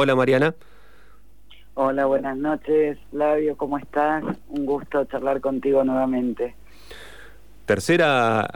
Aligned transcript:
Hola 0.00 0.14
Mariana. 0.14 0.54
Hola, 1.74 2.06
buenas 2.06 2.36
noches, 2.36 2.96
Flavio, 3.10 3.56
¿cómo 3.56 3.78
estás? 3.78 4.22
Un 4.48 4.64
gusto 4.64 5.04
charlar 5.06 5.40
contigo 5.40 5.82
nuevamente. 5.82 6.54
Tercera, 7.66 8.48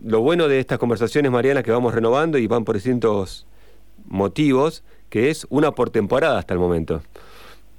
lo 0.00 0.20
bueno 0.20 0.46
de 0.46 0.60
estas 0.60 0.78
conversaciones, 0.78 1.32
Mariana, 1.32 1.64
que 1.64 1.72
vamos 1.72 1.92
renovando 1.92 2.38
y 2.38 2.46
van 2.46 2.64
por 2.64 2.76
distintos 2.76 3.48
motivos, 4.06 4.84
que 5.08 5.30
es 5.30 5.44
una 5.50 5.72
por 5.72 5.90
temporada 5.90 6.38
hasta 6.38 6.54
el 6.54 6.60
momento. 6.60 7.02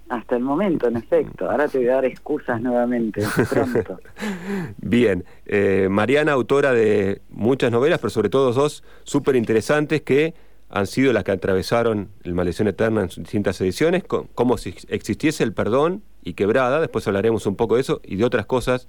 Hasta 0.09 0.35
el 0.35 0.43
momento, 0.43 0.89
en 0.89 0.97
efecto. 0.97 1.49
Ahora 1.49 1.69
te 1.69 1.77
voy 1.77 1.87
a 1.87 1.93
dar 1.93 2.03
excusas 2.03 2.61
nuevamente, 2.61 3.23
pronto. 3.49 4.01
Bien, 4.79 5.23
eh, 5.45 5.87
Mariana, 5.89 6.33
autora 6.33 6.73
de 6.73 7.21
muchas 7.29 7.71
novelas, 7.71 7.99
pero 7.99 8.09
sobre 8.09 8.27
todo 8.27 8.51
dos 8.51 8.83
súper 9.05 9.37
interesantes 9.37 10.01
que 10.01 10.33
han 10.71 10.87
sido 10.87 11.11
las 11.11 11.25
que 11.25 11.33
atravesaron 11.33 12.09
el 12.23 12.33
Maldición 12.33 12.69
Eterna 12.69 13.01
en 13.01 13.09
sus 13.09 13.23
distintas 13.23 13.59
ediciones, 13.59 14.03
como 14.05 14.57
si 14.57 14.73
existiese 14.87 15.43
el 15.43 15.53
perdón 15.53 16.01
y 16.23 16.33
quebrada, 16.33 16.79
después 16.79 17.05
hablaremos 17.07 17.45
un 17.45 17.57
poco 17.57 17.75
de 17.75 17.81
eso 17.81 17.99
y 18.03 18.15
de 18.15 18.23
otras 18.23 18.45
cosas 18.45 18.87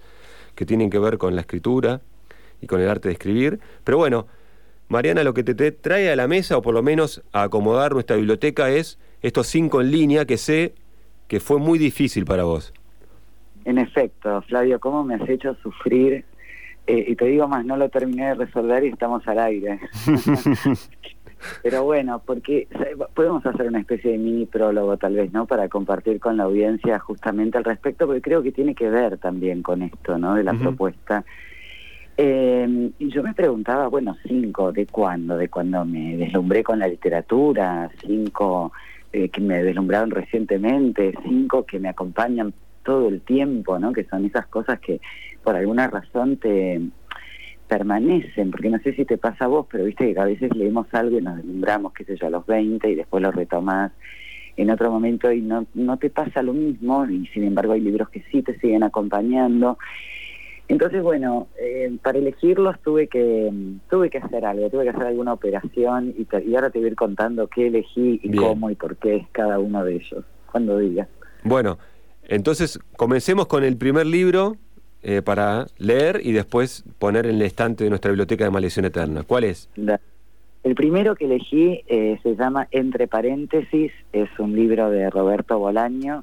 que 0.54 0.64
tienen 0.64 0.90
que 0.90 1.00
ver 1.00 1.18
con 1.18 1.34
la 1.34 1.40
escritura 1.40 2.00
y 2.60 2.68
con 2.68 2.80
el 2.80 2.88
arte 2.88 3.08
de 3.08 3.14
escribir. 3.14 3.58
Pero 3.82 3.98
bueno, 3.98 4.28
Mariana, 4.88 5.24
lo 5.24 5.34
que 5.34 5.42
te, 5.42 5.72
trae 5.72 6.10
a 6.10 6.14
la 6.16 6.28
mesa, 6.28 6.56
o 6.56 6.62
por 6.62 6.72
lo 6.72 6.84
menos 6.84 7.22
a 7.32 7.42
acomodar 7.42 7.94
nuestra 7.94 8.14
biblioteca, 8.14 8.70
es 8.70 9.00
estos 9.20 9.48
cinco 9.48 9.80
en 9.80 9.90
línea 9.90 10.24
que 10.24 10.36
sé 10.36 10.74
que 11.26 11.40
fue 11.40 11.58
muy 11.58 11.80
difícil 11.80 12.24
para 12.24 12.44
vos. 12.44 12.72
En 13.64 13.78
efecto, 13.78 14.40
Flavio, 14.42 14.78
¿cómo 14.78 15.02
me 15.02 15.16
has 15.16 15.28
hecho 15.28 15.56
sufrir? 15.62 16.24
Eh, 16.86 17.06
y 17.08 17.16
te 17.16 17.24
digo 17.26 17.48
más, 17.48 17.64
no 17.64 17.76
lo 17.76 17.88
terminé 17.88 18.28
de 18.28 18.34
resolver 18.34 18.84
y 18.84 18.88
estamos 18.88 19.26
al 19.26 19.38
aire. 19.40 19.80
Pero 21.62 21.84
bueno, 21.84 22.22
porque 22.24 22.68
podemos 23.14 23.44
hacer 23.46 23.68
una 23.68 23.80
especie 23.80 24.12
de 24.12 24.18
mini 24.18 24.46
prólogo 24.46 24.96
tal 24.96 25.14
vez, 25.14 25.32
¿no? 25.32 25.46
Para 25.46 25.68
compartir 25.68 26.20
con 26.20 26.36
la 26.36 26.44
audiencia 26.44 26.98
justamente 26.98 27.58
al 27.58 27.64
respecto, 27.64 28.06
porque 28.06 28.22
creo 28.22 28.42
que 28.42 28.52
tiene 28.52 28.74
que 28.74 28.90
ver 28.90 29.18
también 29.18 29.62
con 29.62 29.82
esto, 29.82 30.18
¿no? 30.18 30.34
De 30.34 30.44
la 30.44 30.54
propuesta. 30.54 31.24
Eh, 32.16 32.90
y 32.98 33.08
yo 33.08 33.22
me 33.22 33.34
preguntaba, 33.34 33.88
bueno, 33.88 34.16
cinco, 34.26 34.72
¿de 34.72 34.86
cuándo? 34.86 35.36
¿De 35.36 35.48
cuándo 35.48 35.84
me 35.84 36.16
deslumbré 36.16 36.62
con 36.62 36.78
la 36.78 36.86
literatura? 36.86 37.90
Cinco 38.04 38.72
eh, 39.12 39.28
que 39.28 39.40
me 39.40 39.62
deslumbraron 39.62 40.10
recientemente, 40.10 41.14
cinco 41.24 41.64
que 41.64 41.78
me 41.78 41.88
acompañan 41.88 42.52
todo 42.82 43.08
el 43.08 43.20
tiempo, 43.22 43.78
¿no? 43.78 43.92
Que 43.92 44.04
son 44.04 44.24
esas 44.24 44.46
cosas 44.46 44.80
que 44.80 45.00
por 45.42 45.56
alguna 45.56 45.88
razón 45.88 46.36
te 46.36 46.80
permanecen, 47.72 48.50
porque 48.50 48.68
no 48.68 48.78
sé 48.80 48.92
si 48.92 49.06
te 49.06 49.16
pasa 49.16 49.46
a 49.46 49.48
vos, 49.48 49.66
pero 49.70 49.84
viste 49.84 50.12
que 50.12 50.20
a 50.20 50.26
veces 50.26 50.54
leemos 50.54 50.86
algo 50.92 51.18
y 51.18 51.22
nos 51.22 51.36
deslumbramos, 51.36 51.94
qué 51.94 52.04
sé 52.04 52.16
yo, 52.18 52.26
a 52.26 52.30
los 52.30 52.44
20 52.44 52.86
y 52.90 52.94
después 52.96 53.22
lo 53.22 53.32
retomás 53.32 53.92
en 54.58 54.68
otro 54.68 54.90
momento 54.90 55.32
y 55.32 55.40
no, 55.40 55.64
no 55.72 55.96
te 55.96 56.10
pasa 56.10 56.42
lo 56.42 56.52
mismo 56.52 57.06
y 57.06 57.26
sin 57.28 57.44
embargo 57.44 57.72
hay 57.72 57.80
libros 57.80 58.10
que 58.10 58.22
sí 58.30 58.42
te 58.42 58.58
siguen 58.58 58.82
acompañando. 58.82 59.78
Entonces, 60.68 61.02
bueno, 61.02 61.48
eh, 61.58 61.96
para 62.02 62.18
elegirlos 62.18 62.78
tuve 62.82 63.08
que 63.08 63.50
tuve 63.88 64.10
que 64.10 64.18
hacer 64.18 64.44
algo, 64.44 64.68
tuve 64.68 64.84
que 64.84 64.90
hacer 64.90 65.06
alguna 65.06 65.32
operación 65.32 66.14
y, 66.18 66.26
y 66.46 66.54
ahora 66.54 66.68
te 66.68 66.78
voy 66.78 66.88
a 66.88 66.90
ir 66.90 66.96
contando 66.96 67.48
qué 67.48 67.68
elegí 67.68 68.20
y 68.22 68.36
cómo 68.36 68.68
y 68.68 68.74
por 68.74 68.96
qué 68.96 69.16
es 69.16 69.26
cada 69.32 69.58
uno 69.58 69.82
de 69.82 69.94
ellos, 69.94 70.24
cuando 70.50 70.76
digas. 70.76 71.08
Bueno, 71.42 71.78
entonces 72.24 72.78
comencemos 72.98 73.46
con 73.46 73.64
el 73.64 73.78
primer 73.78 74.04
libro 74.04 74.58
eh, 75.04 75.20
para 75.20 75.66
leer 75.78 76.20
y 76.22 76.30
después 76.30 76.84
poner 77.00 77.26
en 77.26 77.34
el 77.34 77.42
estante 77.42 77.82
de 77.82 77.90
nuestra 77.90 78.12
biblioteca 78.12 78.44
de 78.44 78.50
Maldición 78.50 78.84
Eterna. 78.84 79.24
¿Cuál 79.24 79.42
es? 79.42 79.68
El 80.62 80.74
primero 80.76 81.16
que 81.16 81.24
elegí 81.24 81.82
eh, 81.88 82.20
se 82.22 82.36
llama 82.36 82.68
Entre 82.70 83.08
paréntesis, 83.08 83.90
es 84.12 84.28
un 84.38 84.54
libro 84.54 84.90
de 84.90 85.10
Roberto 85.10 85.58
Bolaño 85.58 86.22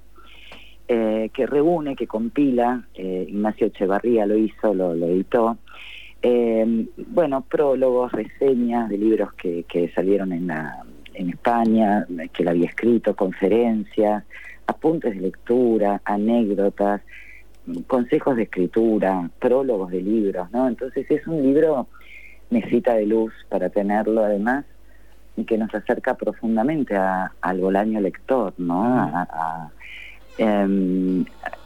eh, 0.87 1.29
que 1.33 1.45
reúne, 1.45 1.97
que 1.97 2.07
compila, 2.07 2.87
Ignacio 2.95 3.67
Echevarría 3.67 4.25
lo 4.25 4.37
hizo, 4.37 4.73
lo, 4.73 4.93
editó, 4.93 5.57
bueno, 7.07 7.41
prólogos, 7.41 8.13
reseñas 8.13 8.87
de 8.87 8.97
libros 8.97 9.33
que, 9.33 9.91
salieron 9.93 10.31
en, 10.31 10.47
la, 10.47 10.85
en 11.13 11.31
España, 11.31 12.07
que 12.31 12.43
él 12.43 12.47
había 12.47 12.69
escrito, 12.69 13.13
conferencias, 13.13 14.23
apuntes 14.67 15.15
de 15.15 15.19
lectura, 15.21 16.01
anécdotas, 16.05 17.01
consejos 17.87 18.35
de 18.35 18.43
escritura, 18.43 19.29
prólogos 19.39 19.91
de 19.91 20.01
libros, 20.01 20.49
¿no? 20.51 20.67
Entonces 20.67 21.09
es 21.09 21.25
un 21.27 21.41
libro 21.41 21.87
necesita 22.49 22.95
de 22.95 23.05
luz 23.05 23.33
para 23.47 23.69
tenerlo 23.69 24.23
además 24.23 24.65
y 25.37 25.45
que 25.45 25.57
nos 25.57 25.73
acerca 25.73 26.15
profundamente 26.15 26.95
al 26.97 27.59
Bolaño 27.59 28.01
lector, 28.01 28.53
¿no? 28.57 29.27
Em, 30.37 31.21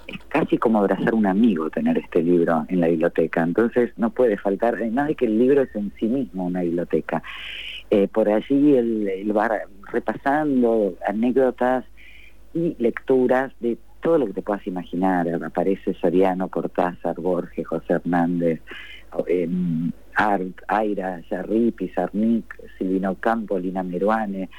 es 0.08 0.20
casi 0.28 0.58
como 0.58 0.80
abrazar 0.80 1.14
un 1.14 1.26
amigo 1.26 1.70
tener 1.70 1.98
este 1.98 2.22
libro 2.22 2.66
en 2.68 2.82
la 2.82 2.88
biblioteca, 2.88 3.42
entonces 3.42 3.92
no 3.98 4.10
puede 4.10 4.38
faltar, 4.38 4.76
además 4.76 5.08
de 5.08 5.16
que 5.16 5.26
el 5.26 5.38
libro 5.38 5.62
es 5.62 5.76
en 5.76 5.92
sí 6.00 6.08
mismo 6.08 6.46
una 6.46 6.62
biblioteca. 6.62 7.24
Eh, 7.90 8.08
por 8.08 8.30
allí 8.30 8.76
él 8.76 9.32
va 9.36 9.50
repasando 9.92 10.96
anécdotas 11.08 11.86
y 12.54 12.76
lecturas 12.80 13.52
de 13.60 13.78
todo 14.04 14.18
lo 14.20 14.28
que 14.28 14.34
te 14.34 14.42
puedas 14.44 14.68
imaginar. 14.68 15.28
Aparece 15.44 15.94
Soriano, 15.96 16.50
Cortázar, 16.50 17.16
Borges, 17.16 17.66
José 17.66 17.94
Hernández, 17.94 18.62
eh, 19.28 19.50
Art, 20.16 20.62
Aira, 20.68 21.22
Yarripi, 21.30 21.90
Sarnic, 21.90 22.46
Silvino 22.78 23.16
Campo, 23.16 23.58
Lina 23.58 23.82
Meruane, 23.82 24.50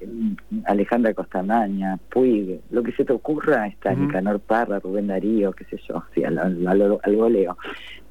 em, 0.00 0.36
Alejandra 0.64 1.12
Costamaña, 1.12 1.98
Puig, 2.08 2.60
lo 2.70 2.82
que 2.82 2.92
se 2.92 3.04
te 3.04 3.12
ocurra 3.12 3.66
está 3.66 3.92
uh 3.92 3.96
Nicanor 3.96 4.40
Parra, 4.40 4.78
Rubén 4.78 5.08
Darío, 5.08 5.52
qué 5.52 5.64
sé 5.64 5.78
yo, 5.88 6.04
sí, 6.14 6.24
al, 6.24 6.38
al, 6.38 7.16
goleo, 7.16 7.58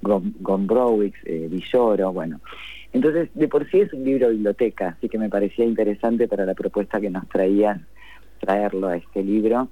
Gombrowicz, 0.02 1.18
eh, 1.26 1.48
Villoro, 1.50 2.12
bueno. 2.12 2.42
Entonces, 2.92 3.30
de 3.34 3.48
por 3.48 3.68
sí 3.72 3.80
es 3.80 3.94
un 3.94 4.04
libro 4.04 4.28
de 4.28 4.34
biblioteca, 4.34 4.90
así 4.90 5.10
que 5.10 5.18
me 5.18 5.30
parecía 5.30 5.66
interesante 5.66 6.28
para 6.28 6.46
la 6.46 6.54
propuesta 6.54 7.02
que 7.02 7.10
nos 7.10 7.28
traías 7.28 7.80
traerlo 8.40 8.90
a 8.90 8.98
este 8.98 9.24
libro. 9.24 9.70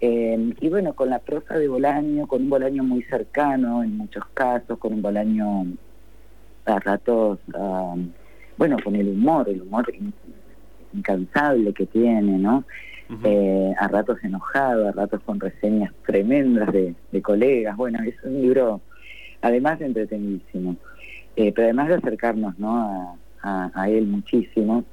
Eh, 0.00 0.54
y 0.60 0.68
bueno, 0.68 0.94
con 0.94 1.08
la 1.08 1.20
prosa 1.20 1.58
de 1.58 1.68
Bolaño, 1.68 2.26
con 2.26 2.42
un 2.42 2.50
Bolaño 2.50 2.84
muy 2.84 3.02
cercano 3.04 3.82
en 3.82 3.96
muchos 3.96 4.24
casos, 4.34 4.78
con 4.78 4.92
un 4.92 5.02
Bolaño 5.02 5.66
a 6.66 6.78
ratos, 6.80 7.38
bueno, 8.56 8.76
con 8.82 8.96
el 8.96 9.08
humor, 9.08 9.48
el 9.48 9.62
humor 9.62 9.86
incansable 10.92 11.72
que 11.72 11.86
tiene, 11.86 12.38
¿no? 12.38 12.64
Eh, 13.22 13.72
a 13.78 13.86
ratos 13.86 14.18
enojado, 14.24 14.88
a 14.88 14.92
ratos 14.92 15.20
con 15.24 15.38
reseñas 15.38 15.92
tremendas 16.04 16.72
de, 16.72 17.22
colegas. 17.22 17.76
Bueno, 17.76 18.00
es 18.02 18.16
un 18.24 18.42
libro, 18.42 18.80
además 19.40 19.80
entretenidísimo, 19.80 20.76
eh, 21.36 21.52
pero 21.52 21.66
además 21.66 21.88
de 21.88 21.94
acercarnos 21.94 22.58
¿no? 22.58 23.16
a 23.42 23.88
él 23.88 24.08
muchísimo, 24.08 24.84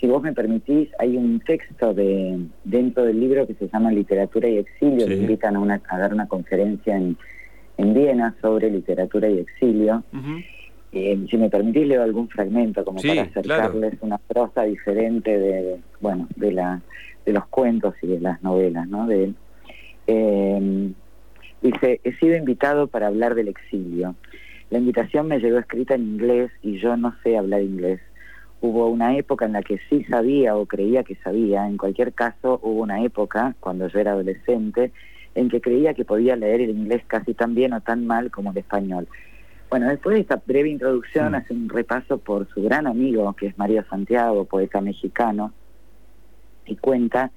si 0.00 0.06
vos 0.06 0.22
me 0.22 0.32
permitís, 0.32 0.88
hay 0.98 1.16
un 1.16 1.40
texto 1.40 1.94
de 1.94 2.38
dentro 2.64 3.04
del 3.04 3.20
libro 3.20 3.46
que 3.46 3.54
se 3.54 3.68
llama 3.68 3.92
Literatura 3.92 4.48
y 4.48 4.58
Exilio, 4.58 5.06
que 5.06 5.14
invitan 5.14 5.56
a, 5.56 5.60
una, 5.60 5.80
a 5.88 5.98
dar 5.98 6.12
una 6.12 6.26
conferencia 6.26 6.96
en, 6.96 7.16
en 7.76 7.94
Viena 7.94 8.34
sobre 8.40 8.70
literatura 8.70 9.28
y 9.28 9.38
exilio. 9.38 10.02
Eh, 10.92 11.26
si 11.28 11.36
me 11.36 11.50
permitís, 11.50 11.86
leo 11.86 12.02
algún 12.02 12.28
fragmento 12.28 12.84
como 12.84 13.00
para 13.00 13.22
acercarles 13.22 13.94
una 14.00 14.18
prosa 14.18 14.62
diferente 14.62 15.38
de, 15.38 15.80
bueno, 16.00 16.28
de, 16.36 16.52
la, 16.52 16.82
de 17.24 17.32
los 17.32 17.46
cuentos 17.46 17.94
y 18.02 18.06
de 18.06 18.20
las 18.20 18.42
novelas, 18.42 18.86
¿no? 18.88 19.06
De 19.06 19.32
eh, 20.06 20.92
dice, 21.62 22.00
he 22.04 22.12
sido 22.14 22.36
invitado 22.36 22.86
para 22.86 23.08
hablar 23.08 23.34
del 23.34 23.48
exilio. 23.48 24.14
La 24.70 24.78
invitación 24.78 25.26
me 25.28 25.38
llegó 25.38 25.58
escrita 25.58 25.94
en 25.94 26.02
inglés 26.02 26.50
y 26.62 26.78
yo 26.78 26.96
no 26.96 27.14
sé 27.22 27.36
hablar 27.36 27.62
inglés 27.62 28.00
hubo 28.64 28.88
una 28.88 29.14
época 29.18 29.44
en 29.44 29.52
la 29.52 29.62
que 29.62 29.78
sí 29.90 30.04
sabía 30.04 30.56
o 30.56 30.64
creía 30.64 31.04
que 31.04 31.16
sabía, 31.16 31.66
en 31.66 31.76
cualquier 31.76 32.14
caso 32.14 32.60
hubo 32.62 32.80
una 32.80 33.02
época, 33.02 33.54
cuando 33.60 33.88
yo 33.88 33.98
era 33.98 34.12
adolescente, 34.12 34.90
en 35.34 35.50
que 35.50 35.60
creía 35.60 35.92
que 35.92 36.06
podía 36.06 36.34
leer 36.34 36.62
el 36.62 36.70
inglés 36.70 37.02
casi 37.06 37.34
tan 37.34 37.54
bien 37.54 37.74
o 37.74 37.82
tan 37.82 38.06
mal 38.06 38.30
como 38.30 38.52
el 38.52 38.56
español. 38.56 39.06
Bueno, 39.68 39.88
después 39.88 40.14
de 40.14 40.22
esta 40.22 40.40
breve 40.46 40.70
introducción 40.70 41.34
hace 41.34 41.52
un 41.52 41.68
repaso 41.68 42.16
por 42.16 42.48
su 42.54 42.62
gran 42.62 42.86
amigo, 42.86 43.30
que 43.34 43.48
es 43.48 43.58
María 43.58 43.84
Santiago, 43.90 44.46
poeta 44.46 44.80
mexicano, 44.80 45.52
y 46.64 46.76
cuenta 46.76 47.32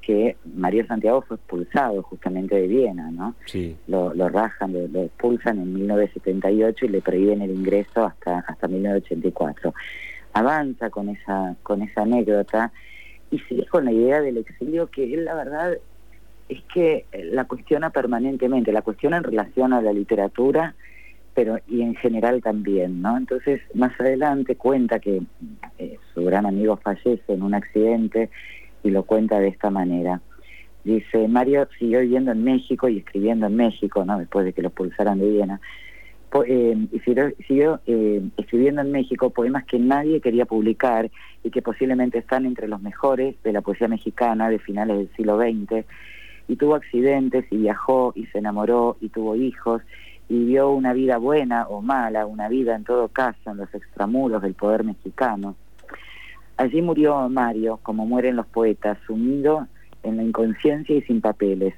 que 0.00 0.36
María 0.56 0.84
Santiago 0.86 1.22
fue 1.22 1.36
expulsado 1.36 2.02
justamente 2.02 2.56
de 2.56 2.66
Viena, 2.66 3.12
¿no? 3.12 3.36
Sí. 3.46 3.76
Lo, 3.86 4.12
lo 4.12 4.28
rajan, 4.28 4.72
lo, 4.72 4.88
lo, 4.88 5.04
expulsan 5.04 5.58
en 5.58 5.72
1978 5.72 6.86
y 6.86 6.88
le 6.88 7.00
prohíben 7.00 7.42
el 7.42 7.50
ingreso 7.52 8.04
hasta, 8.04 8.40
hasta 8.40 8.66
1984 8.66 9.72
avanza 10.34 10.90
con 10.90 11.08
esa, 11.08 11.56
con 11.62 11.82
esa 11.82 12.02
anécdota 12.02 12.72
y 13.30 13.38
sigue 13.40 13.66
con 13.66 13.84
la 13.86 13.92
idea 13.92 14.20
del 14.20 14.36
exilio 14.36 14.88
que 14.88 15.14
él 15.14 15.24
la 15.24 15.34
verdad 15.34 15.78
es 16.48 16.62
que 16.74 17.06
la 17.32 17.44
cuestiona 17.44 17.90
permanentemente, 17.90 18.72
la 18.72 18.82
cuestiona 18.82 19.16
en 19.16 19.24
relación 19.24 19.72
a 19.72 19.80
la 19.80 19.92
literatura, 19.92 20.74
pero 21.34 21.58
y 21.66 21.82
en 21.82 21.94
general 21.94 22.42
también, 22.42 23.00
¿no? 23.00 23.16
Entonces, 23.16 23.60
más 23.74 23.98
adelante 23.98 24.56
cuenta 24.56 24.98
que 24.98 25.22
eh, 25.78 25.98
su 26.12 26.24
gran 26.24 26.46
amigo 26.46 26.76
fallece 26.76 27.32
en 27.32 27.42
un 27.42 27.54
accidente 27.54 28.30
y 28.82 28.90
lo 28.90 29.04
cuenta 29.04 29.40
de 29.40 29.48
esta 29.48 29.70
manera. 29.70 30.20
Dice, 30.84 31.26
Mario 31.28 31.66
siguió 31.78 32.00
viviendo 32.00 32.30
en 32.30 32.44
México 32.44 32.88
y 32.88 32.98
escribiendo 32.98 33.46
en 33.46 33.56
México, 33.56 34.04
¿no? 34.04 34.18
después 34.18 34.44
de 34.44 34.52
que 34.52 34.60
lo 34.60 34.68
expulsaran 34.68 35.18
de 35.18 35.30
Viena. 35.30 35.60
Eh, 36.42 36.88
y 36.90 36.98
siguió, 36.98 37.80
eh, 37.86 38.20
escribiendo 38.36 38.80
en 38.80 38.90
México 38.90 39.30
poemas 39.30 39.64
que 39.64 39.78
nadie 39.78 40.20
quería 40.20 40.46
publicar 40.46 41.08
y 41.44 41.50
que 41.50 41.62
posiblemente 41.62 42.18
están 42.18 42.44
entre 42.44 42.66
los 42.66 42.82
mejores 42.82 43.36
de 43.44 43.52
la 43.52 43.60
poesía 43.60 43.86
mexicana 43.86 44.48
de 44.48 44.58
finales 44.58 44.96
del 44.96 45.10
siglo 45.16 45.38
XX. 45.38 45.86
Y 46.48 46.56
tuvo 46.56 46.74
accidentes 46.74 47.44
y 47.50 47.58
viajó 47.58 48.12
y 48.16 48.26
se 48.26 48.38
enamoró 48.38 48.96
y 49.00 49.10
tuvo 49.10 49.36
hijos 49.36 49.82
y 50.28 50.38
vivió 50.38 50.70
una 50.70 50.92
vida 50.92 51.18
buena 51.18 51.68
o 51.68 51.82
mala, 51.82 52.26
una 52.26 52.48
vida 52.48 52.74
en 52.74 52.82
todo 52.82 53.08
caso 53.08 53.50
en 53.50 53.58
los 53.58 53.72
extramuros 53.72 54.42
del 54.42 54.54
poder 54.54 54.82
mexicano. 54.82 55.54
Allí 56.56 56.82
murió 56.82 57.28
Mario, 57.28 57.78
como 57.82 58.06
mueren 58.06 58.36
los 58.36 58.46
poetas, 58.46 58.98
sumido 59.06 59.68
en 60.02 60.16
la 60.16 60.22
inconsciencia 60.22 60.96
y 60.96 61.02
sin 61.02 61.20
papeles, 61.20 61.74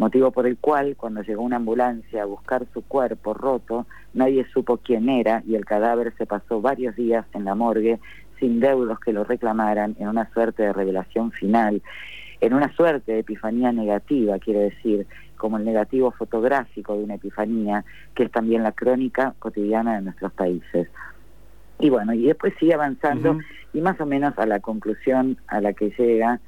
motivo 0.00 0.30
por 0.30 0.46
el 0.46 0.56
cual 0.56 0.96
cuando 0.96 1.20
llegó 1.20 1.42
una 1.42 1.56
ambulancia 1.56 2.22
a 2.22 2.24
buscar 2.24 2.66
su 2.72 2.82
cuerpo 2.82 3.34
roto, 3.34 3.86
nadie 4.14 4.46
supo 4.50 4.78
quién 4.78 5.10
era 5.10 5.42
y 5.46 5.56
el 5.56 5.66
cadáver 5.66 6.14
se 6.16 6.24
pasó 6.24 6.62
varios 6.62 6.96
días 6.96 7.26
en 7.34 7.44
la 7.44 7.54
morgue 7.54 8.00
sin 8.38 8.60
deudos 8.60 8.98
que 8.98 9.12
lo 9.12 9.24
reclamaran 9.24 9.96
en 9.98 10.08
una 10.08 10.32
suerte 10.32 10.62
de 10.62 10.72
revelación 10.72 11.32
final, 11.32 11.82
en 12.40 12.54
una 12.54 12.74
suerte 12.74 13.12
de 13.12 13.18
epifanía 13.18 13.72
negativa, 13.72 14.38
quiero 14.38 14.60
decir, 14.60 15.06
como 15.36 15.58
el 15.58 15.66
negativo 15.66 16.10
fotográfico 16.12 16.96
de 16.96 17.04
una 17.04 17.16
epifanía, 17.16 17.84
que 18.14 18.22
es 18.22 18.30
también 18.30 18.62
la 18.62 18.72
crónica 18.72 19.34
cotidiana 19.38 19.96
de 19.96 20.00
nuestros 20.00 20.32
países. 20.32 20.88
Y 21.78 21.90
bueno, 21.90 22.14
y 22.14 22.24
después 22.24 22.54
sigue 22.58 22.72
avanzando 22.72 23.38
y 23.74 23.82
más 23.82 24.00
o 24.00 24.06
menos 24.06 24.32
a 24.38 24.46
la 24.46 24.60
conclusión 24.60 25.36
a 25.46 25.60
la 25.60 25.74
que 25.74 25.90
llega, 25.98 26.40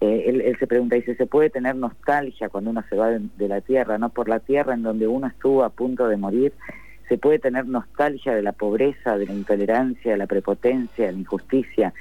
eh, 0.00 0.24
él, 0.28 0.56
se 0.58 0.66
pregunta, 0.66 0.96
dice, 0.96 1.14
¿se 1.14 1.26
puede 1.26 1.50
tener 1.50 1.76
nostalgia 1.76 2.48
cuando 2.48 2.70
uno 2.70 2.82
se 2.88 2.96
va 2.96 3.10
de, 3.10 3.48
la 3.48 3.60
tierra, 3.60 3.98
no 3.98 4.08
por 4.08 4.28
la 4.30 4.40
tierra 4.40 4.72
en 4.72 4.82
donde 4.82 5.06
uno 5.06 5.26
estuvo 5.26 5.62
a 5.62 5.68
punto 5.70 6.08
de 6.08 6.16
morir? 6.16 6.54
¿Se 7.08 7.18
puede 7.18 7.38
tener 7.38 7.66
nostalgia 7.66 8.34
de 8.34 8.42
la 8.42 8.52
pobreza, 8.52 9.18
de 9.18 9.26
la 9.26 9.34
intolerancia, 9.34 10.12
de 10.12 10.16
la 10.16 10.26
prepotencia, 10.26 11.06
de 11.06 11.12
la 11.12 11.18
injusticia? 11.18 11.92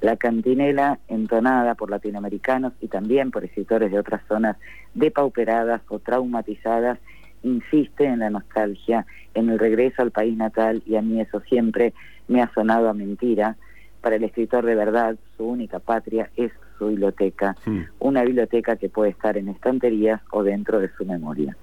La 0.00 0.16
cantinela 0.16 1.00
entonada 1.08 1.74
por 1.74 1.90
latinoamericanos 1.90 2.74
y 2.80 2.86
también 2.86 3.32
por 3.32 3.44
escritores 3.44 3.90
de 3.90 3.98
otras 3.98 4.22
zonas 4.28 4.56
depauperadas 4.94 5.82
o 5.88 5.98
traumatizadas 5.98 6.98
insiste 7.42 8.04
en 8.04 8.20
la 8.20 8.30
nostalgia, 8.30 9.06
en 9.34 9.48
el 9.48 9.58
regreso 9.58 10.02
al 10.02 10.12
país 10.12 10.36
natal 10.36 10.82
y 10.86 10.94
a 10.94 11.02
mí 11.02 11.20
eso 11.20 11.40
siempre 11.40 11.92
me 12.28 12.40
ha 12.40 12.52
sonado 12.54 12.88
a 12.88 12.94
mentira. 12.94 13.56
Para 14.00 14.14
el 14.14 14.22
escritor 14.22 14.64
de 14.64 14.76
verdad, 14.76 15.16
su 15.36 15.48
única 15.48 15.80
patria 15.80 16.30
es 16.36 16.52
su 16.78 16.88
biblioteca, 16.88 17.56
una 17.98 18.22
biblioteca 18.22 18.76
que 18.76 18.88
puede 18.88 19.10
estar 19.10 19.36
en 19.36 19.48
estanterías 19.48 20.20
o 20.30 20.42
dentro 20.42 20.80
de 20.80 20.90
su 20.96 21.04
memoria. 21.04 21.56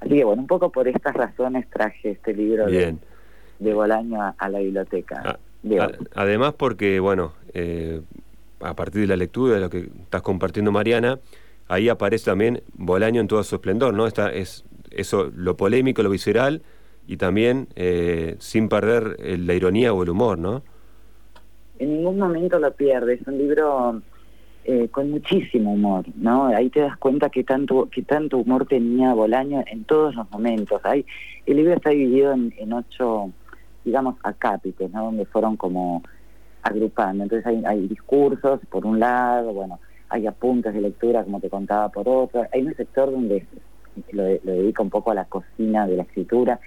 Así 0.00 0.14
que 0.14 0.24
bueno, 0.24 0.42
un 0.42 0.48
poco 0.48 0.70
por 0.70 0.88
estas 0.88 1.14
razones 1.14 1.68
traje 1.70 2.10
este 2.12 2.34
libro 2.34 2.66
de, 2.66 2.96
Bolaño 3.74 4.34
a, 4.36 4.48
la 4.48 4.58
biblioteca. 4.58 5.22
Ah, 5.24 5.88
además 6.14 6.54
porque, 6.54 7.00
bueno, 7.00 7.32
eh, 7.54 8.00
a 8.60 8.74
partir 8.74 9.02
de 9.02 9.06
la 9.06 9.16
lectura 9.16 9.54
de 9.54 9.60
lo 9.60 9.70
que 9.70 9.88
estás 10.02 10.22
compartiendo 10.22 10.72
Mariana, 10.72 11.18
ahí 11.68 11.88
aparece 11.88 12.26
también 12.26 12.62
Bolaño 12.74 13.20
en 13.20 13.28
todo 13.28 13.42
su 13.42 13.56
esplendor, 13.56 13.94
¿no? 13.94 14.06
Está, 14.06 14.32
es 14.32 14.64
eso, 14.90 15.30
lo 15.34 15.56
polémico, 15.56 16.02
lo 16.02 16.10
visceral 16.10 16.62
y 17.06 17.16
también 17.16 17.68
eh, 17.76 18.36
sin 18.38 18.68
perder 18.68 19.16
la 19.20 19.54
ironía 19.54 19.92
o 19.92 20.02
el 20.02 20.10
humor, 20.10 20.38
¿no? 20.38 20.62
En 21.78 21.96
ningún 21.96 22.18
momento 22.18 22.58
lo 22.58 22.72
pierde, 22.72 23.14
es 23.14 23.26
un 23.26 23.38
libro 23.38 24.00
eh, 24.68 24.88
con 24.88 25.12
muchísimo 25.12 25.74
humor, 25.74 26.04
¿no? 26.16 26.46
Ahí 26.46 26.70
te 26.70 26.80
das 26.80 26.96
cuenta 26.96 27.30
que 27.30 27.44
tanto, 27.44 27.88
que 27.88 28.02
tanto 28.02 28.38
humor 28.38 28.66
tenía 28.66 29.14
Bolaño 29.14 29.62
en 29.70 29.84
todos 29.84 30.16
los 30.16 30.28
momentos. 30.32 30.80
Hay, 30.82 31.06
el 31.46 31.58
libro 31.58 31.74
está 31.74 31.90
dividido 31.90 32.32
en, 32.32 32.52
en 32.58 32.72
ocho, 32.72 33.30
digamos, 33.84 34.16
acápites, 34.24 34.90
¿no? 34.90 35.04
Donde 35.04 35.24
fueron 35.26 35.56
como 35.56 36.02
agrupando. 36.62 37.22
Entonces 37.22 37.46
hay, 37.46 37.62
hay 37.64 37.86
discursos 37.86 38.58
por 38.68 38.84
un 38.86 38.98
lado, 38.98 39.52
bueno, 39.52 39.78
hay 40.08 40.26
apuntes 40.26 40.74
de 40.74 40.80
lectura, 40.80 41.22
como 41.22 41.38
te 41.38 41.48
contaba, 41.48 41.88
por 41.90 42.08
otro. 42.08 42.44
Hay 42.52 42.62
un 42.62 42.74
sector 42.74 43.12
donde 43.12 43.46
lo, 44.10 44.24
lo 44.24 44.52
dedica 44.52 44.82
un 44.82 44.90
poco 44.90 45.12
a 45.12 45.14
la 45.14 45.26
cocina 45.26 45.86
de 45.86 45.96
la 45.96 46.02
escritura, 46.02 46.58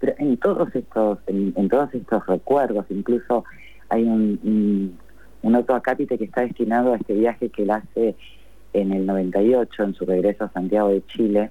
pero 0.00 0.14
en 0.18 0.36
todos 0.38 0.74
estos, 0.74 1.20
en, 1.28 1.68
todos 1.68 1.94
estos 1.94 2.26
recuerdos, 2.26 2.84
incluso 2.90 3.44
hay 3.90 4.02
un 4.02 4.40
un 4.42 4.98
otro 5.54 5.74
acápite 5.74 6.16
que 6.16 6.24
está 6.24 6.42
destinado 6.42 6.92
a 6.92 6.96
este 6.96 7.14
viaje 7.14 7.50
que 7.50 7.62
él 7.62 7.70
hace 7.70 8.14
en 8.72 8.92
el 8.92 9.06
98, 9.06 9.82
en 9.82 9.94
su 9.94 10.04
regreso 10.04 10.44
a 10.44 10.52
Santiago 10.52 10.88
de 10.88 11.04
Chile, 11.06 11.50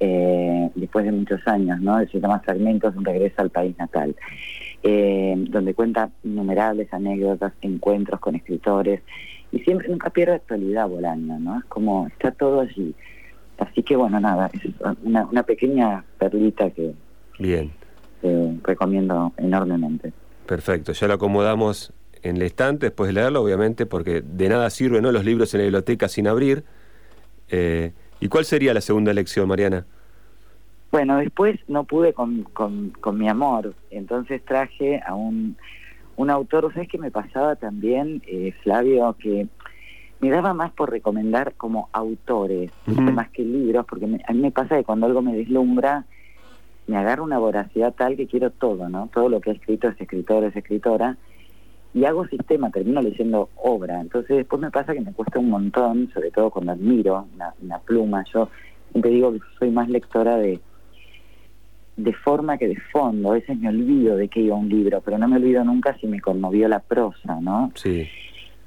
eh, 0.00 0.70
después 0.74 1.04
de 1.04 1.12
muchos 1.12 1.40
años, 1.46 1.80
¿no? 1.80 1.98
Se 2.06 2.20
llama 2.20 2.40
Fragmentos, 2.40 2.94
un 2.96 3.04
regreso 3.04 3.40
al 3.40 3.50
país 3.50 3.76
natal, 3.78 4.14
eh, 4.82 5.34
donde 5.48 5.74
cuenta 5.74 6.10
innumerables 6.22 6.92
anécdotas, 6.92 7.52
encuentros 7.62 8.20
con 8.20 8.34
escritores, 8.34 9.00
y 9.52 9.60
siempre 9.60 9.88
nunca 9.88 10.10
pierde 10.10 10.34
actualidad 10.34 10.88
volando, 10.88 11.38
¿no? 11.38 11.58
Es 11.58 11.64
como, 11.66 12.06
está 12.08 12.32
todo 12.32 12.60
allí. 12.60 12.94
Así 13.58 13.82
que 13.82 13.94
bueno, 13.94 14.18
nada, 14.18 14.50
es 14.52 14.72
una, 15.04 15.24
una 15.26 15.42
pequeña 15.44 16.04
perlita 16.18 16.70
que, 16.70 16.92
Bien. 17.38 17.70
recomiendo 18.64 19.32
enormemente. 19.36 20.12
Perfecto, 20.46 20.92
ya 20.92 21.06
lo 21.06 21.14
acomodamos 21.14 21.92
en 22.24 22.36
el 22.36 22.42
estante 22.42 22.86
después 22.86 23.08
de 23.08 23.12
leerlo, 23.12 23.42
obviamente, 23.42 23.84
porque 23.84 24.22
de 24.22 24.48
nada 24.48 24.70
sirven 24.70 25.02
¿no? 25.02 25.12
los 25.12 25.24
libros 25.24 25.52
en 25.54 25.60
la 25.60 25.64
biblioteca 25.64 26.08
sin 26.08 26.26
abrir. 26.26 26.64
Eh, 27.50 27.92
¿Y 28.18 28.28
cuál 28.28 28.46
sería 28.46 28.72
la 28.72 28.80
segunda 28.80 29.12
lección, 29.12 29.46
Mariana? 29.46 29.84
Bueno, 30.90 31.18
después 31.18 31.60
no 31.68 31.84
pude 31.84 32.14
con, 32.14 32.44
con, 32.44 33.18
mi 33.18 33.28
amor, 33.28 33.74
entonces 33.90 34.42
traje 34.44 35.02
a 35.04 35.14
un, 35.14 35.56
un 36.16 36.30
autor, 36.30 36.72
¿sabes 36.72 36.88
qué 36.88 36.98
me 36.98 37.10
pasaba 37.10 37.56
también, 37.56 38.22
eh, 38.26 38.54
Flavio? 38.62 39.14
Que 39.18 39.48
me 40.20 40.30
daba 40.30 40.54
más 40.54 40.72
por 40.72 40.90
recomendar 40.90 41.54
como 41.54 41.90
autores, 41.92 42.70
más 42.86 43.28
que 43.30 43.42
libros, 43.42 43.84
porque 43.86 44.06
a 44.26 44.32
mí 44.32 44.40
me 44.40 44.52
pasa 44.52 44.76
que 44.76 44.84
cuando 44.84 45.06
algo 45.06 45.20
me 45.20 45.36
deslumbra, 45.36 46.06
me 46.86 46.96
agarra 46.96 47.22
una 47.22 47.38
voracidad 47.38 47.92
tal 47.92 48.16
que 48.16 48.26
quiero 48.26 48.50
todo, 48.50 48.88
¿no? 48.88 49.10
Todo 49.12 49.28
lo 49.28 49.40
que 49.40 49.50
ha 49.50 49.54
escrito 49.54 49.88
ese 49.88 50.04
escritor, 50.04 50.44
esa 50.44 50.60
escritora, 50.60 51.18
y 51.94 52.04
hago 52.04 52.26
sistema, 52.26 52.70
termino 52.70 53.00
leyendo 53.00 53.48
obra. 53.56 54.00
Entonces 54.00 54.38
después 54.38 54.60
me 54.60 54.72
pasa 54.72 54.92
que 54.92 55.00
me 55.00 55.12
cuesta 55.12 55.38
un 55.38 55.48
montón, 55.48 56.10
sobre 56.12 56.32
todo 56.32 56.50
cuando 56.50 56.72
admiro 56.72 57.28
una, 57.62 57.78
pluma. 57.78 58.24
Yo 58.34 58.50
siempre 58.90 59.12
digo 59.12 59.32
que 59.32 59.38
soy 59.58 59.70
más 59.70 59.88
lectora 59.88 60.36
de, 60.36 60.60
de 61.96 62.12
forma 62.12 62.58
que 62.58 62.66
de 62.66 62.80
fondo. 62.92 63.30
A 63.30 63.34
veces 63.34 63.56
me 63.56 63.68
olvido 63.68 64.16
de 64.16 64.26
que 64.26 64.40
iba 64.40 64.56
un 64.56 64.68
libro, 64.68 65.00
pero 65.02 65.18
no 65.18 65.28
me 65.28 65.36
olvido 65.36 65.62
nunca 65.62 65.96
si 65.98 66.08
me 66.08 66.20
conmovió 66.20 66.66
la 66.66 66.80
prosa, 66.80 67.40
¿no? 67.40 67.70
Sí. 67.76 68.08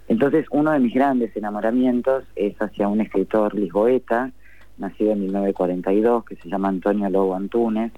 Entonces 0.07 0.45
uno 0.51 0.71
de 0.71 0.79
mis 0.79 0.93
grandes 0.93 1.35
enamoramientos 1.35 2.23
es 2.37 2.55
hacia 2.61 2.87
un 2.87 3.01
escritor 3.01 3.53
lisboeta, 3.55 4.31
nacido 4.77 5.11
en 5.11 5.23
1942, 5.23 6.23
que 6.23 6.35
se 6.37 6.47
llama 6.47 6.69
Antonio 6.69 7.09
Lobo 7.09 7.35
Antunes, 7.35 7.91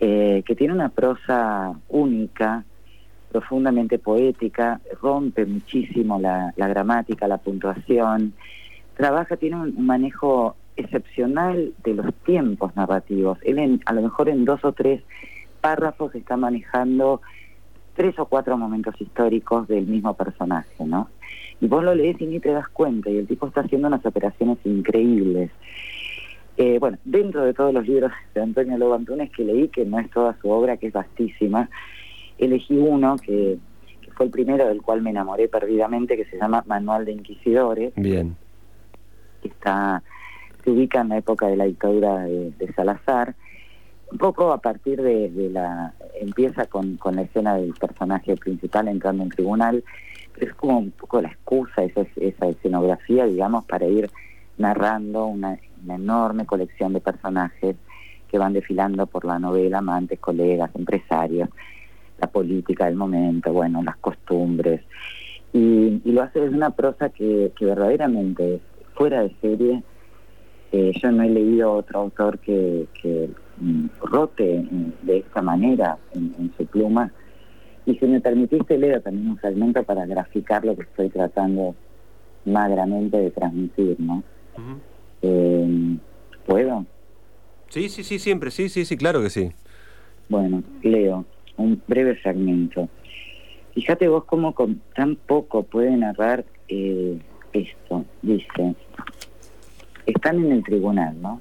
eh, 0.00 0.42
que 0.44 0.56
tiene 0.56 0.74
una 0.74 0.88
prosa 0.88 1.78
única, 1.88 2.64
profundamente 3.30 3.98
poética, 3.98 4.80
rompe 5.00 5.44
muchísimo 5.46 6.18
la, 6.18 6.52
gramática, 6.56 7.28
la 7.28 7.38
puntuación, 7.38 8.32
trabaja, 8.96 9.36
tiene 9.36 9.56
un, 9.56 9.86
manejo 9.86 10.56
excepcional 10.76 11.72
de 11.84 11.94
los 11.94 12.14
tiempos 12.24 12.74
narrativos. 12.76 13.38
Él 13.42 13.80
a 13.84 13.92
lo 13.92 14.02
mejor 14.02 14.28
en 14.28 14.44
dos 14.44 14.64
o 14.64 14.72
tres 14.72 15.02
párrafos 15.60 16.14
está 16.14 16.36
manejando 16.36 17.20
tres 17.94 18.18
o 18.18 18.26
cuatro 18.26 18.56
momentos 18.58 18.94
históricos 19.00 19.66
del 19.68 19.86
mismo 19.86 20.14
personaje, 20.14 20.84
¿no? 20.84 21.08
Y 21.60 21.66
vos 21.66 21.82
lo 21.82 21.94
lees 21.94 22.20
y 22.20 22.26
ni 22.26 22.40
te 22.40 22.50
das 22.50 22.68
cuenta, 22.68 23.08
y 23.08 23.16
el 23.16 23.26
tipo 23.26 23.46
está 23.46 23.62
haciendo 23.62 23.88
unas 23.88 24.04
operaciones 24.04 24.58
increíbles. 24.64 25.50
Eh, 26.58 26.78
bueno, 26.78 26.98
dentro 27.04 27.44
de 27.44 27.54
todos 27.54 27.72
los 27.72 27.86
libros 27.86 28.12
de 28.34 28.42
Antonio 28.42 28.78
Lobo 28.78 28.94
Antunes 28.94 29.30
que 29.30 29.44
leí, 29.44 29.68
que 29.68 29.84
no 29.84 29.98
es 29.98 30.10
toda 30.10 30.36
su 30.40 30.50
obra, 30.50 30.76
que 30.76 30.88
es 30.88 30.92
vastísima, 30.92 31.68
elegí 32.38 32.76
uno 32.76 33.16
que, 33.16 33.58
fue 34.16 34.26
el 34.26 34.32
primero 34.32 34.66
del 34.66 34.80
cual 34.80 35.02
me 35.02 35.10
enamoré 35.10 35.46
perdidamente, 35.46 36.16
que 36.16 36.24
se 36.24 36.38
llama 36.38 36.64
Manual 36.66 37.04
de 37.04 37.12
Inquisidores. 37.12 37.92
Bien. 37.96 38.34
está, 39.42 40.02
se 40.64 40.70
ubica 40.70 41.02
en 41.02 41.10
la 41.10 41.18
época 41.18 41.46
de 41.48 41.56
la 41.56 41.64
dictadura 41.64 42.20
de, 42.20 42.72
Salazar. 42.74 43.34
Un 44.10 44.18
poco 44.18 44.52
a 44.52 44.58
partir 44.58 45.02
de, 45.02 45.50
la... 45.52 45.92
empieza 46.18 46.66
con, 46.66 46.96
con 46.96 47.16
la 47.16 47.22
escena 47.22 47.56
del 47.56 47.74
personaje 47.74 48.36
principal 48.36 48.88
entrando 48.88 49.22
en 49.22 49.28
tribunal, 49.28 49.84
pero 50.32 50.46
es 50.46 50.54
como 50.54 50.78
un 50.78 50.92
poco 50.92 51.20
la 51.20 51.28
excusa, 51.28 51.84
esa, 51.84 52.06
esa 52.16 52.46
escenografía, 52.48 53.26
digamos, 53.26 53.66
para 53.66 53.86
ir 53.86 54.10
narrando 54.56 55.26
una, 55.26 55.58
una 55.84 55.94
enorme 55.96 56.46
colección 56.46 56.94
de 56.94 57.00
personajes 57.00 57.76
que 58.28 58.38
van 58.38 58.52
desfilando 58.52 59.06
por 59.06 59.24
la 59.24 59.38
novela, 59.38 59.78
amantes, 59.78 60.18
colegas, 60.18 60.70
empresarios, 60.74 61.48
la 62.18 62.28
política 62.28 62.86
del 62.86 62.96
momento, 62.96 63.52
bueno, 63.52 63.82
las 63.82 63.96
costumbres. 63.96 64.82
Y, 65.52 66.00
lo 66.04 66.22
hace 66.22 66.40
desde 66.40 66.56
una 66.56 66.70
prosa 66.70 67.10
que, 67.10 67.52
verdaderamente 67.60 68.60
fuera 68.94 69.22
de 69.22 69.34
serie. 69.40 69.82
Eh, 70.72 70.92
yo 71.00 71.12
no 71.12 71.22
he 71.22 71.30
leído 71.30 71.72
otro 71.72 72.00
autor 72.00 72.38
que, 72.38 72.86
mm, 73.58 73.86
rote 74.02 74.66
de 75.02 75.18
esta 75.18 75.42
manera 75.42 75.98
en, 76.12 76.52
su 76.56 76.66
pluma. 76.66 77.12
Y 77.86 77.94
si 77.94 78.06
me 78.06 78.20
permitiste, 78.20 78.76
leo 78.76 79.00
también 79.00 79.30
un 79.30 79.38
fragmento 79.38 79.82
para 79.84 80.06
graficar 80.06 80.64
lo 80.64 80.74
que 80.74 80.82
estoy 80.82 81.08
tratando 81.08 81.74
magramente 82.44 83.16
de 83.16 83.30
transmitir, 83.30 83.96
¿no? 84.00 84.22
Eh, 85.22 85.96
¿Puedo? 86.46 86.84
Sí, 87.68 87.88
sí, 87.88 88.02
sí, 88.02 88.18
siempre, 88.18 88.50
sí, 88.50 88.68
sí, 88.68 88.84
sí, 88.84 88.96
claro 88.96 89.22
que 89.22 89.30
sí. 89.30 89.52
Bueno, 90.28 90.62
leo 90.82 91.24
un 91.56 91.80
breve 91.86 92.16
fragmento. 92.16 92.88
Fíjate 93.74 94.08
vos 94.08 94.24
cómo 94.24 94.54
con 94.54 94.80
tan 94.94 95.16
poco 95.16 95.62
puede 95.62 95.96
narrar 95.96 96.44
eh, 96.68 97.18
esto. 97.52 98.04
Dice, 98.22 98.74
están 100.06 100.44
en 100.44 100.52
el 100.52 100.64
tribunal, 100.64 101.20
¿no? 101.20 101.40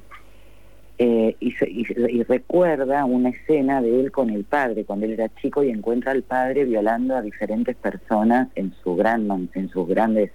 Eh, 0.97 1.35
y, 1.39 1.53
y, 1.61 2.23
recuerda 2.23 3.03
una 3.03 3.29
escena 3.29 3.81
de 3.81 3.99
él 3.99 4.11
con 4.11 4.29
el 4.29 4.45
padre, 4.45 4.85
cuando 4.85 5.05
él 5.05 5.11
era 5.11 5.33
chico 5.35 5.61
y 5.61 5.69
encuentra 5.69 6.13
al 6.13 6.23
padre 6.23 6.63
violando 6.63 7.17
a 7.17 7.21
diferentes 7.21 7.75
personas 7.75 8.47
en 8.55 8.73
su 8.81 8.95
gran, 8.95 9.49
en 9.53 9.69
sus 9.69 9.87
grandes, 9.87 10.31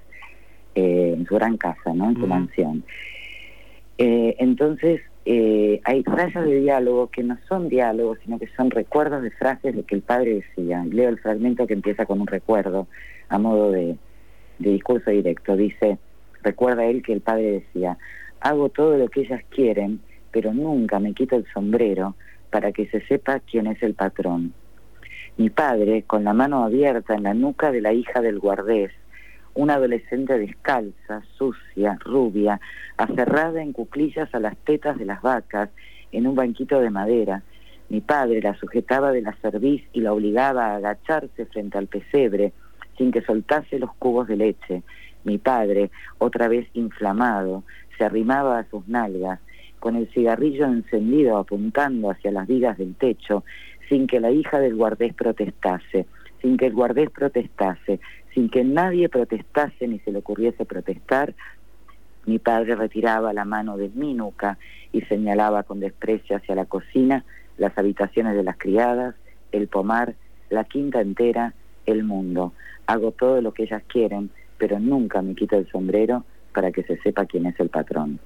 eh, 0.74 1.14
en 1.16 1.24
su 1.24 1.34
gran 1.34 1.56
casa, 1.56 1.94
¿no? 1.94 2.10
En 2.10 2.16
su 2.16 2.26
mansión. 2.26 2.84
entonces 3.96 5.00
eh, 5.26 5.80
hay 5.84 6.02
rayas 6.02 6.44
de 6.44 6.60
diálogo 6.60 7.08
que 7.08 7.22
no 7.22 7.36
son 7.46 7.68
diálogos, 7.68 8.18
sino 8.24 8.38
que 8.38 8.48
son 8.56 8.70
recuerdos 8.70 9.22
de 9.22 9.30
frases 9.30 9.76
de 9.76 9.82
que 9.82 9.94
el 9.94 10.02
padre 10.02 10.36
decía. 10.36 10.84
Leo 10.84 11.08
el 11.10 11.18
fragmento 11.18 11.66
que 11.66 11.74
empieza 11.74 12.06
con 12.06 12.20
un 12.20 12.26
recuerdo 12.26 12.86
a 13.28 13.38
modo 13.38 13.70
de, 13.70 13.96
discurso 14.58 15.10
directo. 15.10 15.56
Dice, 15.56 15.98
recuerda 16.42 16.86
él 16.86 17.02
que 17.02 17.12
el 17.12 17.20
padre 17.20 17.52
decía, 17.52 17.98
hago 18.40 18.68
todo 18.70 18.96
lo 18.96 19.08
que 19.08 19.22
ellas 19.22 19.42
quieren, 19.50 20.00
pero 20.30 20.52
nunca 20.52 20.98
me 20.98 21.12
quito 21.12 21.36
el 21.36 21.46
sombrero 21.52 22.14
para 22.50 22.72
que 22.72 22.86
se 22.88 23.00
sepa 23.06 23.40
quién 23.40 23.66
es 23.66 23.82
el 23.82 23.94
patrón. 23.94 24.52
Mi 25.36 25.48
padre, 25.50 26.02
con 26.02 26.24
la 26.24 26.34
mano 26.34 26.64
abierta 26.64 27.14
en 27.14 27.22
la 27.22 27.34
nuca 27.34 27.72
de 27.72 27.80
la 27.80 27.92
hija 27.92 28.20
del 28.20 28.38
guardés, 28.38 28.90
una 29.60 29.74
adolescente 29.74 30.38
descalza, 30.38 31.22
sucia, 31.36 31.98
rubia, 32.00 32.58
aferrada 32.96 33.62
en 33.62 33.74
cuclillas 33.74 34.34
a 34.34 34.40
las 34.40 34.56
tetas 34.56 34.98
de 34.98 35.04
las 35.04 35.20
vacas 35.20 35.68
en 36.12 36.26
un 36.26 36.34
banquito 36.34 36.80
de 36.80 36.88
madera. 36.88 37.42
Mi 37.90 38.00
padre 38.00 38.40
la 38.40 38.54
sujetaba 38.54 39.12
de 39.12 39.20
la 39.20 39.34
cerviz 39.42 39.82
y 39.92 40.00
la 40.00 40.14
obligaba 40.14 40.68
a 40.68 40.76
agacharse 40.76 41.44
frente 41.44 41.76
al 41.76 41.88
pesebre 41.88 42.54
sin 42.96 43.10
que 43.10 43.20
soltase 43.20 43.78
los 43.78 43.92
cubos 43.96 44.28
de 44.28 44.36
leche. 44.36 44.82
Mi 45.24 45.36
padre, 45.36 45.90
otra 46.16 46.48
vez 46.48 46.66
inflamado, 46.72 47.62
se 47.98 48.04
arrimaba 48.04 48.60
a 48.60 48.64
sus 48.70 48.88
nalgas, 48.88 49.40
con 49.78 49.94
el 49.94 50.08
cigarrillo 50.08 50.64
encendido 50.64 51.36
apuntando 51.36 52.10
hacia 52.10 52.32
las 52.32 52.46
vigas 52.46 52.78
del 52.78 52.94
techo, 52.94 53.44
sin 53.90 54.06
que 54.06 54.20
la 54.20 54.30
hija 54.30 54.58
del 54.58 54.76
guardés 54.76 55.12
protestase, 55.12 56.06
sin 56.40 56.56
que 56.56 56.66
el 56.66 56.72
guardés 56.72 57.10
protestase, 57.10 58.00
sin 58.34 58.48
que 58.48 58.64
nadie 58.64 59.08
protestase 59.08 59.88
ni 59.88 59.98
se 60.00 60.12
le 60.12 60.18
ocurriese 60.18 60.64
protestar, 60.64 61.34
mi 62.26 62.38
padre 62.38 62.76
retiraba 62.76 63.32
la 63.32 63.44
mano 63.44 63.76
de 63.76 63.88
mi 63.88 64.14
nuca 64.14 64.58
y 64.92 65.00
señalaba 65.02 65.62
con 65.62 65.80
desprecio 65.80 66.36
hacia 66.36 66.54
la 66.54 66.66
cocina, 66.66 67.24
las 67.56 67.76
habitaciones 67.76 68.34
de 68.34 68.42
las 68.42 68.56
criadas, 68.56 69.14
el 69.52 69.68
pomar, 69.68 70.14
la 70.48 70.64
quinta 70.64 71.00
entera, 71.00 71.54
el 71.86 72.04
mundo. 72.04 72.52
Hago 72.86 73.12
todo 73.12 73.40
lo 73.40 73.52
que 73.52 73.64
ellas 73.64 73.82
quieren, 73.86 74.30
pero 74.58 74.78
nunca 74.78 75.22
me 75.22 75.34
quito 75.34 75.56
el 75.56 75.68
sombrero 75.70 76.24
para 76.52 76.72
que 76.72 76.82
se 76.82 76.98
sepa 76.98 77.26
quién 77.26 77.46
es 77.46 77.58
el 77.60 77.68
patrón. 77.68 78.18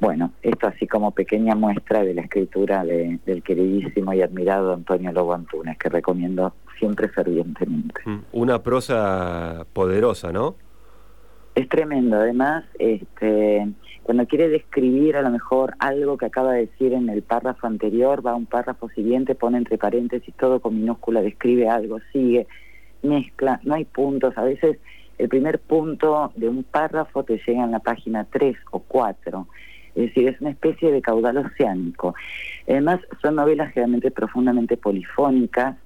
Bueno, 0.00 0.32
esto 0.42 0.66
así 0.66 0.88
como 0.88 1.12
pequeña 1.12 1.54
muestra 1.54 2.02
de 2.02 2.12
la 2.12 2.22
escritura 2.22 2.84
del 2.84 3.42
queridísimo 3.44 4.12
y 4.12 4.20
admirado 4.20 4.74
Antonio 4.74 5.12
Lobo 5.12 5.32
Antunes, 5.32 5.78
que 5.78 5.88
recomiendo 5.88 6.54
siempre 6.82 7.08
fervientemente. 7.08 8.00
Mm, 8.04 8.18
una 8.32 8.60
prosa 8.60 9.64
poderosa, 9.72 10.32
¿no? 10.32 10.56
Es 11.54 11.68
tremendo, 11.68 12.16
además, 12.16 12.64
este, 12.80 13.68
cuando 14.02 14.26
quiere 14.26 14.48
describir 14.48 15.16
a 15.16 15.22
lo 15.22 15.30
mejor 15.30 15.74
algo 15.78 16.16
que 16.18 16.26
acaba 16.26 16.54
de 16.54 16.66
decir 16.66 16.92
en 16.92 17.08
el 17.08 17.22
párrafo 17.22 17.68
anterior, 17.68 18.26
va 18.26 18.32
a 18.32 18.34
un 18.34 18.46
párrafo 18.46 18.88
siguiente, 18.88 19.36
pone 19.36 19.58
entre 19.58 19.78
paréntesis 19.78 20.34
todo 20.34 20.58
con 20.58 20.74
minúscula, 20.74 21.22
describe 21.22 21.68
algo, 21.68 22.00
sigue, 22.12 22.48
mezcla, 23.02 23.60
no 23.62 23.74
hay 23.74 23.84
puntos, 23.84 24.36
a 24.36 24.42
veces 24.42 24.78
el 25.18 25.28
primer 25.28 25.60
punto 25.60 26.32
de 26.34 26.48
un 26.48 26.64
párrafo 26.64 27.22
te 27.22 27.40
llega 27.46 27.62
en 27.62 27.70
la 27.70 27.78
página 27.78 28.24
3 28.24 28.56
o 28.72 28.80
4 28.80 29.46
es 29.94 30.06
decir, 30.06 30.26
es 30.26 30.40
una 30.40 30.48
especie 30.48 30.90
de 30.90 31.02
caudal 31.02 31.36
oceánico. 31.36 32.14
Además, 32.66 33.00
son 33.20 33.34
novelas 33.34 33.74
realmente 33.74 34.10
profundamente 34.10 34.78
polifónicas, 34.78 35.76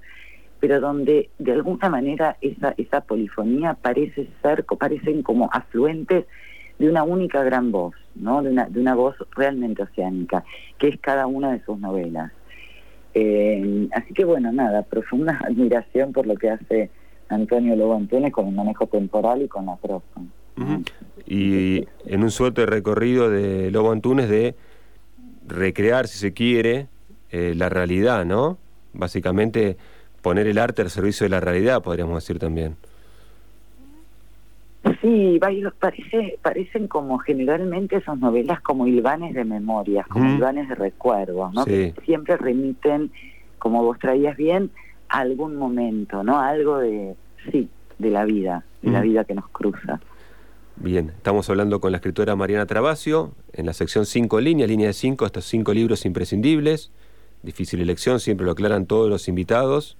pero 0.60 0.80
donde 0.80 1.30
de 1.38 1.52
alguna 1.52 1.88
manera 1.88 2.36
esa, 2.40 2.74
esa 2.76 3.00
polifonía 3.02 3.74
parece 3.74 4.28
ser, 4.42 4.64
parecen 4.64 5.22
como 5.22 5.48
afluentes 5.52 6.24
de 6.78 6.90
una 6.90 7.04
única 7.04 7.42
gran 7.42 7.72
voz, 7.72 7.94
¿no? 8.14 8.42
de, 8.42 8.50
una, 8.50 8.66
de 8.66 8.80
una 8.80 8.94
voz 8.94 9.16
realmente 9.34 9.82
oceánica, 9.82 10.44
que 10.78 10.88
es 10.88 11.00
cada 11.00 11.26
una 11.26 11.52
de 11.52 11.64
sus 11.64 11.78
novelas. 11.78 12.32
Eh, 13.14 13.88
así 13.92 14.12
que 14.12 14.24
bueno, 14.24 14.52
nada, 14.52 14.82
profunda 14.82 15.38
admiración 15.44 16.12
por 16.12 16.26
lo 16.26 16.34
que 16.34 16.50
hace 16.50 16.90
Antonio 17.28 17.74
Lobo 17.76 17.94
Antunes 17.94 18.32
con 18.32 18.48
el 18.48 18.54
manejo 18.54 18.86
temporal 18.86 19.42
y 19.42 19.48
con 19.48 19.66
la 19.66 19.76
prosa. 19.76 20.20
Y 21.26 21.86
en 22.06 22.22
un 22.22 22.30
suerte 22.30 22.64
recorrido 22.64 23.28
de 23.28 23.70
Lobo 23.70 23.92
Antunes 23.92 24.28
de 24.28 24.54
recrear, 25.46 26.08
si 26.08 26.18
se 26.18 26.32
quiere, 26.32 26.86
eh, 27.30 27.54
la 27.54 27.68
realidad, 27.68 28.24
¿no? 28.24 28.56
Básicamente 28.92 29.76
poner 30.26 30.48
el 30.48 30.58
arte 30.58 30.82
al 30.82 30.90
servicio 30.90 31.24
de 31.24 31.30
la 31.30 31.38
realidad, 31.38 31.80
podríamos 31.84 32.16
decir 32.16 32.40
también. 32.40 32.74
Sí, 35.00 35.38
parece, 35.78 36.36
parecen 36.42 36.88
como 36.88 37.18
generalmente 37.18 37.94
esas 37.94 38.18
novelas 38.18 38.60
como 38.60 38.88
hilvanes 38.88 39.36
de 39.36 39.44
memorias, 39.44 40.04
como 40.08 40.34
hilvanes 40.34 40.68
de 40.68 40.74
recuerdos, 40.74 41.54
¿no? 41.54 41.64
Que 41.64 41.94
siempre 42.04 42.36
remiten, 42.36 43.12
como 43.60 43.84
vos 43.84 44.00
traías 44.00 44.36
bien, 44.36 44.72
a 45.08 45.20
algún 45.20 45.54
momento, 45.54 46.24
¿no? 46.24 46.40
Algo 46.40 46.78
de, 46.78 47.14
sí, 47.52 47.68
de 48.00 48.10
la 48.10 48.24
vida, 48.24 48.64
de 48.82 48.90
la 48.90 49.02
vida 49.02 49.22
que 49.22 49.34
nos 49.36 49.48
cruza. 49.50 50.00
Bien, 50.74 51.10
estamos 51.10 51.48
hablando 51.50 51.80
con 51.80 51.92
la 51.92 51.98
escritora 51.98 52.34
Mariana 52.34 52.66
Travasio 52.66 53.30
en 53.52 53.64
la 53.64 53.74
sección 53.74 54.06
5 54.06 54.40
líneas, 54.40 54.68
línea 54.68 54.88
de 54.88 54.92
5, 54.92 55.24
estos 55.24 55.44
cinco 55.44 55.72
libros 55.72 56.04
imprescindibles. 56.04 56.90
Difícil 57.44 57.80
elección, 57.80 58.18
siempre 58.18 58.44
lo 58.44 58.50
aclaran 58.50 58.86
todos 58.86 59.08
los 59.08 59.28
invitados 59.28 59.96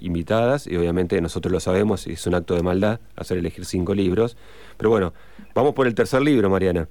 invitadas, 0.00 0.66
y 0.66 0.76
obviamente 0.76 1.20
nosotros 1.20 1.52
lo 1.52 1.60
sabemos 1.60 2.06
y 2.06 2.12
es 2.12 2.26
un 2.26 2.34
acto 2.34 2.54
de 2.54 2.62
maldad 2.62 3.00
hacer 3.16 3.38
elegir 3.38 3.64
cinco 3.64 3.94
libros. 3.94 4.36
Pero 4.76 4.90
bueno, 4.90 5.12
vamos 5.54 5.74
por 5.74 5.86
el 5.86 5.94
tercer 5.94 6.22
libro, 6.22 6.48
Mariana. 6.50 6.88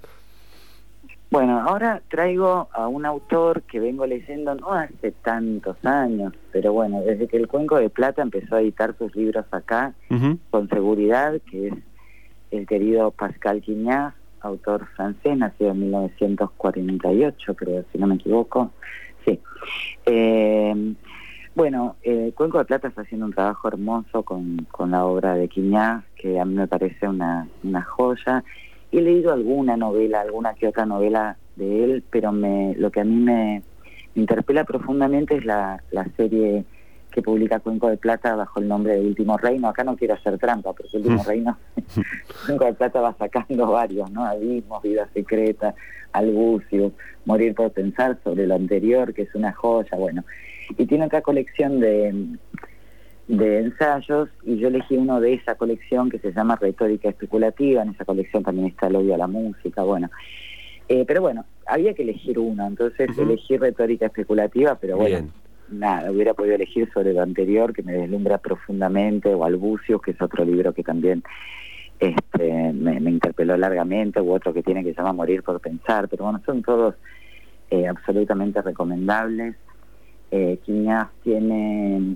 Bueno, 1.32 1.62
ahora 1.62 2.02
traigo 2.10 2.68
a 2.74 2.90
un 2.90 3.06
autor 3.06 3.62
que 3.62 3.80
vengo 3.80 4.06
leyendo 4.06 4.54
no 4.54 4.74
hace 4.74 5.12
tantos 5.12 5.78
años, 5.86 6.34
pero 6.52 6.74
bueno, 6.74 7.02
desde 7.02 7.30
que 7.30 7.38
el 7.38 7.48
Cuenco 7.48 7.78
de 7.78 7.90
Plata 7.90 8.22
empezó 8.22 8.58
a 8.58 8.62
editar 8.62 8.98
sus 8.98 9.16
libros 9.16 9.46
acá, 9.52 9.94
con 10.50 10.68
seguridad, 10.68 11.40
que 11.50 11.70
es 11.70 11.74
el 12.52 12.68
querido 12.68 13.12
Pascal 13.12 13.62
Quignaz, 13.62 14.14
autor 14.42 14.86
francés, 14.98 15.38
nacido 15.38 15.72
en 15.72 15.80
1948, 15.80 17.56
creo, 17.56 17.86
si 17.94 17.98
no 17.98 18.08
me 18.08 18.16
equivoco. 18.16 18.72
Sí. 19.26 19.40
Eh, 20.06 20.96
bueno, 21.56 21.98
eh, 22.04 22.32
Cuenco 22.36 22.58
de 22.60 22.66
Plata 22.66 22.88
está 22.88 23.02
haciendo 23.02 23.26
un 23.26 23.34
trabajo 23.34 23.68
hermoso 23.68 24.24
con, 24.24 24.68
con 24.72 24.92
la 24.92 25.06
obra 25.06 25.36
de 25.36 25.48
Quiñaz, 25.48 26.04
que 26.16 26.40
a 26.40 26.46
mí 26.46 26.56
me 26.56 26.68
parece 26.68 27.08
una, 27.08 27.48
una 27.64 27.82
joya. 27.82 28.44
He 28.92 29.02
leído 29.02 29.34
alguna 29.34 29.78
novela, 29.78 30.22
alguna 30.22 30.54
que 30.54 30.68
otra 30.68 30.86
novela 30.86 31.38
de 31.56 31.84
él, 31.84 32.04
pero 32.10 32.32
me, 32.32 32.76
lo 32.78 32.92
que 32.92 33.02
a 33.02 33.04
mí 33.04 33.16
me, 33.16 33.64
me 34.16 34.22
interpela 34.22 34.64
profundamente 34.64 35.36
es 35.36 35.46
la, 35.46 35.84
la 35.92 36.06
serie 36.16 36.66
que 37.12 37.22
publica 37.22 37.60
Cuenco 37.60 37.90
de 37.90 37.98
Plata 37.98 38.36
bajo 38.36 38.60
el 38.60 38.68
nombre 38.68 38.96
de 38.96 39.02
Último 39.02 39.38
Reino. 39.38 39.68
Acá 39.68 39.84
no 39.84 39.98
quiero 39.98 40.14
hacer 40.14 40.38
trampa, 40.38 40.74
porque 40.74 40.98
Último 40.98 41.22
mm. 41.22 41.28
Reino, 41.28 41.58
Cuenco 42.46 42.66
de 42.66 42.74
Plata 42.74 43.02
va 43.02 43.14
sacando 43.18 43.68
varios, 43.68 44.10
¿no? 44.12 44.26
Abismos, 44.26 44.82
Vida 44.82 45.08
Secreta, 45.14 45.76
Albucio, 46.14 46.94
Morir 47.26 47.54
por 47.54 47.72
Pensar 47.72 48.18
sobre 48.24 48.48
lo 48.48 48.56
anterior, 48.56 49.14
que 49.14 49.24
es 49.24 49.36
una 49.36 49.52
joya, 49.52 49.98
bueno. 49.98 50.24
Y 50.78 50.86
tiene 50.86 51.06
otra 51.06 51.22
colección 51.22 51.80
de, 51.80 52.38
de 53.28 53.60
ensayos, 53.60 54.30
y 54.44 54.58
yo 54.58 54.68
elegí 54.68 54.98
uno 54.98 55.22
de 55.22 55.34
esa 55.34 55.56
colección 55.56 56.10
que 56.10 56.20
se 56.20 56.34
llama 56.34 56.58
Retórica 56.58 57.10
Especulativa, 57.10 57.82
en 57.82 57.90
esa 57.90 58.06
colección 58.06 58.44
también 58.44 58.68
está 58.68 58.88
el 58.88 58.96
odio 58.98 59.16
a 59.16 59.18
la 59.18 59.28
música, 59.28 59.84
bueno. 59.84 60.10
Eh, 60.90 61.06
pero 61.08 61.22
bueno, 61.22 61.46
había 61.66 61.94
que 61.94 62.04
elegir 62.04 62.38
uno, 62.38 62.68
entonces 62.68 63.18
elegí 63.18 63.58
Retórica 63.58 64.08
Especulativa, 64.08 64.76
pero 64.76 64.98
bueno. 64.98 65.30
nada, 65.70 66.12
hubiera 66.12 66.34
podido 66.34 66.56
elegir 66.56 66.90
sobre 66.94 67.14
lo 67.14 67.22
anterior 67.22 67.74
que 67.74 67.84
me 67.84 67.94
deslumbra 67.94 68.38
profundamente, 68.40 69.34
o 69.34 69.46
Albucios, 69.46 70.02
que 70.02 70.12
es 70.12 70.22
otro 70.22 70.44
libro 70.44 70.74
que 70.74 70.84
también 70.84 71.24
este, 72.02 72.74
me, 72.74 72.98
interpeló 73.10 73.56
largamente, 73.56 74.20
u 74.20 74.34
otro 74.34 74.54
que 74.54 74.64
tiene 74.64 74.84
que 74.84 74.90
se 74.90 74.98
llama 74.98 75.14
Morir 75.14 75.44
por 75.44 75.62
Pensar, 75.62 76.10
pero 76.10 76.26
bueno, 76.26 76.42
son 76.46 76.62
todos 76.64 76.96
eh, 77.70 77.88
absolutamente 77.88 78.62
recomendables. 78.62 79.56
Eh, 80.32 80.60
Quiñas 80.66 81.10
tiene, 81.24 82.16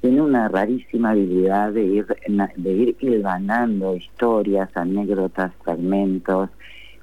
tiene 0.00 0.22
una 0.22 0.48
rarísima 0.48 1.10
habilidad 1.10 1.72
de 1.72 1.84
ir, 1.84 2.06
de 2.56 2.72
ir 2.72 2.96
hilvanando 3.00 3.96
historias, 3.96 4.70
anécdotas, 4.76 5.52
fragmentos, 5.64 6.50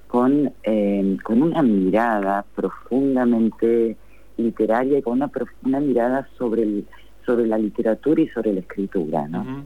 con, 0.07 0.53
eh, 0.63 1.17
con 1.24 1.41
una 1.41 1.62
mirada 1.62 2.45
profundamente 2.55 3.98
literaria 4.38 5.00
y 5.00 5.01
con 5.01 5.13
una, 5.13 5.29
una 5.63 5.79
mirada 5.81 6.27
sobre, 6.38 6.63
el, 6.63 6.86
sobre 7.25 7.48
la 7.48 7.57
literatura 7.57 8.22
y 8.22 8.27
sobre 8.29 8.53
la 8.53 8.62
escritura, 8.62 9.27
¿no? 9.27 9.65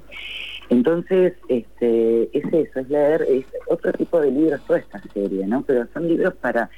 Entonces, 0.70 1.34
este, 1.48 2.30
es 2.38 2.46
eso, 2.54 2.80
es 2.80 2.90
leer 2.90 3.26
es 3.28 3.46
otro 3.68 3.92
tipo 3.94 4.20
de 4.22 4.32
libros, 4.32 4.62
toda 4.68 4.80
esta 4.80 5.02
serie, 5.14 5.48
¿no? 5.48 5.64
Pero 5.64 5.88
son 5.94 6.08
libros 6.08 6.34
para, 6.36 6.70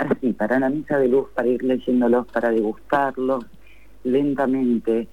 para 0.00 0.18
sí, 0.18 0.32
para 0.32 0.58
la 0.58 0.70
misa 0.70 0.98
de 0.98 1.08
luz, 1.08 1.28
para 1.34 1.48
ir 1.48 1.62
leyéndolos, 1.62 2.26
para 2.28 2.50
degustarlos 2.50 3.44
lentamente, 4.02 5.08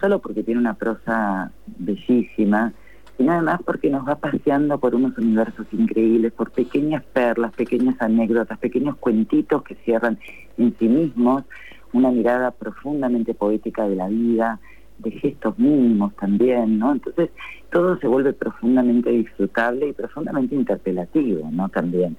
solo 0.00 0.18
porque 0.18 0.42
tiene 0.42 0.60
una 0.60 0.74
prosa 0.74 1.52
bellísima, 1.66 2.72
sino 3.18 3.32
además 3.32 3.60
porque 3.66 3.90
nos 3.90 4.08
va 4.08 4.16
paseando 4.16 4.78
por 4.78 4.94
unos 4.94 5.16
universos 5.18 5.66
increíbles, 5.72 6.32
por 6.32 6.50
pequeñas 6.52 7.04
perlas, 7.12 7.52
pequeñas 7.52 7.96
anécdotas, 8.00 8.58
pequeños 8.58 8.96
cuentitos 8.96 9.62
que 9.62 9.74
cierran 9.84 10.18
en 10.56 10.74
sí 10.78 10.88
mismos 10.88 11.44
una 11.92 12.10
mirada 12.10 12.50
profundamente 12.50 13.34
poética 13.34 13.86
de 13.86 13.96
la 13.96 14.08
vida, 14.08 14.58
de 14.98 15.10
gestos 15.10 15.58
mínimos 15.58 16.14
también, 16.16 16.78
¿no? 16.78 16.92
Entonces 16.92 17.28
todo 17.70 17.98
se 17.98 18.06
vuelve 18.06 18.32
profundamente 18.32 19.10
disfrutable 19.10 19.88
y 19.88 19.92
profundamente 19.92 20.54
interpelativo, 20.54 21.50
¿no? 21.52 21.68
También. 21.68 22.16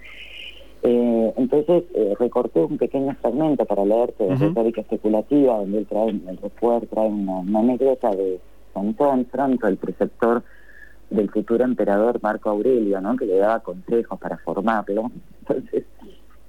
Eh, 0.83 1.33
entonces 1.37 1.83
eh, 1.93 2.13
recorté 2.19 2.59
un 2.63 2.77
pequeño 2.77 3.15
fragmento 3.21 3.65
para 3.65 3.85
leerte 3.85 4.23
de 4.23 4.35
retórica 4.35 4.81
especulativa, 4.81 5.57
donde 5.57 5.79
él 5.79 5.87
trae, 5.87 6.09
el 6.09 6.37
recuerdo 6.37 6.87
trae 6.87 7.07
una, 7.07 7.59
anécdota 7.59 8.11
de 8.11 8.39
San 8.73 8.93
Pronto, 8.93 9.67
el 9.67 9.77
preceptor 9.77 10.43
del 11.09 11.29
futuro 11.29 11.63
emperador 11.63 12.19
Marco 12.21 12.49
Aurelio, 12.49 12.99
¿no? 13.01 13.15
Que 13.15 13.25
le 13.25 13.37
daba 13.37 13.59
consejos 13.61 14.19
para 14.19 14.37
formarlo. 14.37 15.11
Entonces, 15.39 15.85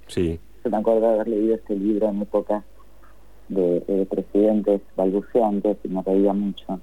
sí. 0.07 0.39
se 0.61 0.69
me 0.69 0.77
acuerdo 0.77 1.01
de 1.01 1.13
haber 1.15 1.27
leído 1.27 1.55
este 1.55 1.75
libro 1.75 2.09
en 2.09 2.21
época 2.21 2.63
de, 3.49 4.07
presidentes 4.09 4.81
balbuceantes 4.95 5.77
y 5.83 5.87
me 5.87 6.01
reía 6.01 6.33
mucho 6.33 6.79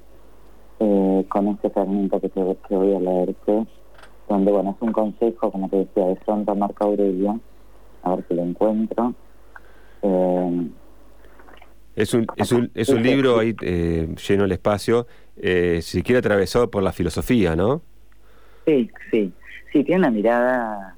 eh, 0.80 1.24
con 1.28 1.48
este 1.48 1.70
fragmento 1.70 2.20
que, 2.20 2.28
te, 2.28 2.40
voy 2.40 2.94
a 2.94 3.00
leerte, 3.00 3.66
donde, 4.28 4.52
bueno, 4.52 4.76
es 4.76 4.82
un 4.82 4.92
consejo, 4.92 5.50
como 5.50 5.68
te 5.68 5.76
decía, 5.78 6.06
de 6.06 6.16
Fronto 6.16 6.54
Marco 6.54 6.84
Aurelio, 6.84 7.40
a 8.02 8.16
ver 8.16 8.24
si 8.28 8.34
lo 8.34 8.42
encuentro. 8.42 9.14
Eh, 10.02 10.68
es 11.96 12.12
un, 12.12 12.26
es 12.36 12.50
un, 12.50 12.70
es 12.74 12.88
un 12.88 13.02
libro 13.02 13.38
ahí 13.38 13.54
eh, 13.62 14.08
lleno 14.28 14.44
el 14.44 14.52
espacio, 14.52 15.06
eh, 15.36 15.80
siquiera 15.80 16.18
atravesado 16.18 16.70
por 16.70 16.82
la 16.82 16.92
filosofía, 16.92 17.54
¿no? 17.54 17.82
Sí, 18.66 18.90
sí. 19.10 19.32
Sí, 19.72 19.84
tiene 19.84 20.00
una 20.00 20.10
mirada 20.10 20.96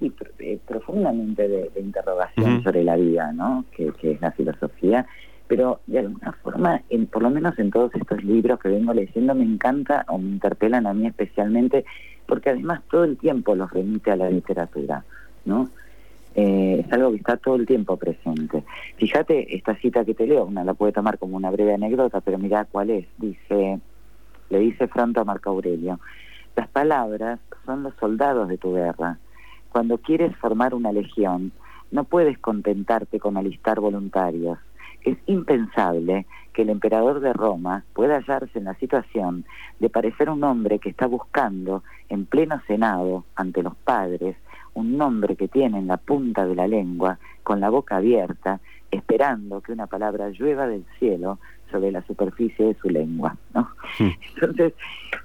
sí, 0.00 0.12
eh, 0.40 0.58
profundamente 0.66 1.48
de, 1.48 1.70
interrogación 1.80 2.62
sobre 2.62 2.82
la 2.82 2.96
vida, 2.96 3.32
¿no? 3.32 3.64
Que, 3.76 3.92
es 4.02 4.20
la 4.20 4.32
filosofía, 4.32 5.06
pero 5.46 5.80
de 5.86 6.00
alguna 6.00 6.32
forma, 6.42 6.82
en, 6.88 7.06
por 7.06 7.22
lo 7.22 7.30
menos 7.30 7.56
en 7.58 7.70
todos 7.70 7.94
estos 7.94 8.24
libros 8.24 8.58
que 8.58 8.68
vengo 8.68 8.92
leyendo, 8.92 9.34
me 9.34 9.44
encanta 9.44 10.04
o 10.08 10.18
me 10.18 10.30
interpelan 10.30 10.86
a 10.86 10.94
mí 10.94 11.06
especialmente, 11.06 11.84
porque 12.26 12.50
además 12.50 12.82
todo 12.90 13.04
el 13.04 13.16
tiempo 13.16 13.54
los 13.54 13.70
remite 13.70 14.10
a 14.10 14.16
la 14.16 14.30
literatura, 14.30 15.04
¿no? 15.44 15.70
Eh, 16.34 16.84
es 16.86 16.92
algo 16.92 17.10
que 17.12 17.16
está 17.16 17.36
todo 17.38 17.56
el 17.56 17.66
tiempo 17.66 17.96
presente. 17.96 18.62
Fíjate, 18.96 19.56
esta 19.56 19.74
cita 19.76 20.04
que 20.04 20.14
te 20.14 20.26
leo, 20.26 20.44
una 20.44 20.64
la 20.64 20.74
puede 20.74 20.92
tomar 20.92 21.18
como 21.18 21.36
una 21.36 21.50
breve 21.50 21.74
anécdota, 21.74 22.20
pero 22.20 22.38
mira 22.38 22.66
cuál 22.66 22.90
es. 22.90 23.06
Dice, 23.16 23.80
le 24.50 24.58
dice 24.58 24.86
Franto 24.88 25.22
a 25.22 25.24
Marco 25.24 25.50
Aurelio, 25.50 25.98
las 26.54 26.68
palabras 26.68 27.40
son 27.64 27.82
los 27.82 27.94
soldados 27.94 28.48
de 28.48 28.58
tu 28.58 28.74
guerra 28.74 29.18
cuando 29.76 29.98
quieres 29.98 30.34
formar 30.36 30.72
una 30.72 30.90
legión, 30.90 31.52
no 31.90 32.04
puedes 32.04 32.38
contentarte 32.38 33.20
con 33.20 33.36
alistar 33.36 33.78
voluntarios. 33.78 34.58
Es 35.06 35.16
impensable 35.24 36.26
que 36.52 36.62
el 36.62 36.70
emperador 36.70 37.20
de 37.20 37.32
Roma 37.32 37.84
pueda 37.94 38.16
hallarse 38.16 38.58
en 38.58 38.64
la 38.64 38.74
situación 38.74 39.46
de 39.80 39.88
parecer 39.88 40.28
un 40.28 40.44
hombre 40.44 40.78
que 40.78 40.90
está 40.90 41.06
buscando 41.06 41.82
en 42.10 42.26
pleno 42.26 42.60
senado 42.66 43.24
ante 43.34 43.62
los 43.62 43.74
padres 43.76 44.36
un 44.76 44.98
nombre 44.98 45.36
que 45.36 45.48
tiene 45.48 45.78
en 45.78 45.86
la 45.86 45.96
punta 45.96 46.46
de 46.46 46.54
la 46.54 46.68
lengua, 46.68 47.18
con 47.42 47.60
la 47.60 47.70
boca 47.70 47.96
abierta, 47.96 48.60
esperando 48.90 49.62
que 49.62 49.72
una 49.72 49.86
palabra 49.86 50.28
llueva 50.28 50.66
del 50.66 50.84
cielo 50.98 51.38
sobre 51.70 51.90
la 51.90 52.02
superficie 52.02 52.66
de 52.66 52.74
su 52.74 52.90
lengua. 52.90 53.36
¿no? 53.54 53.70
Entonces, 53.98 54.74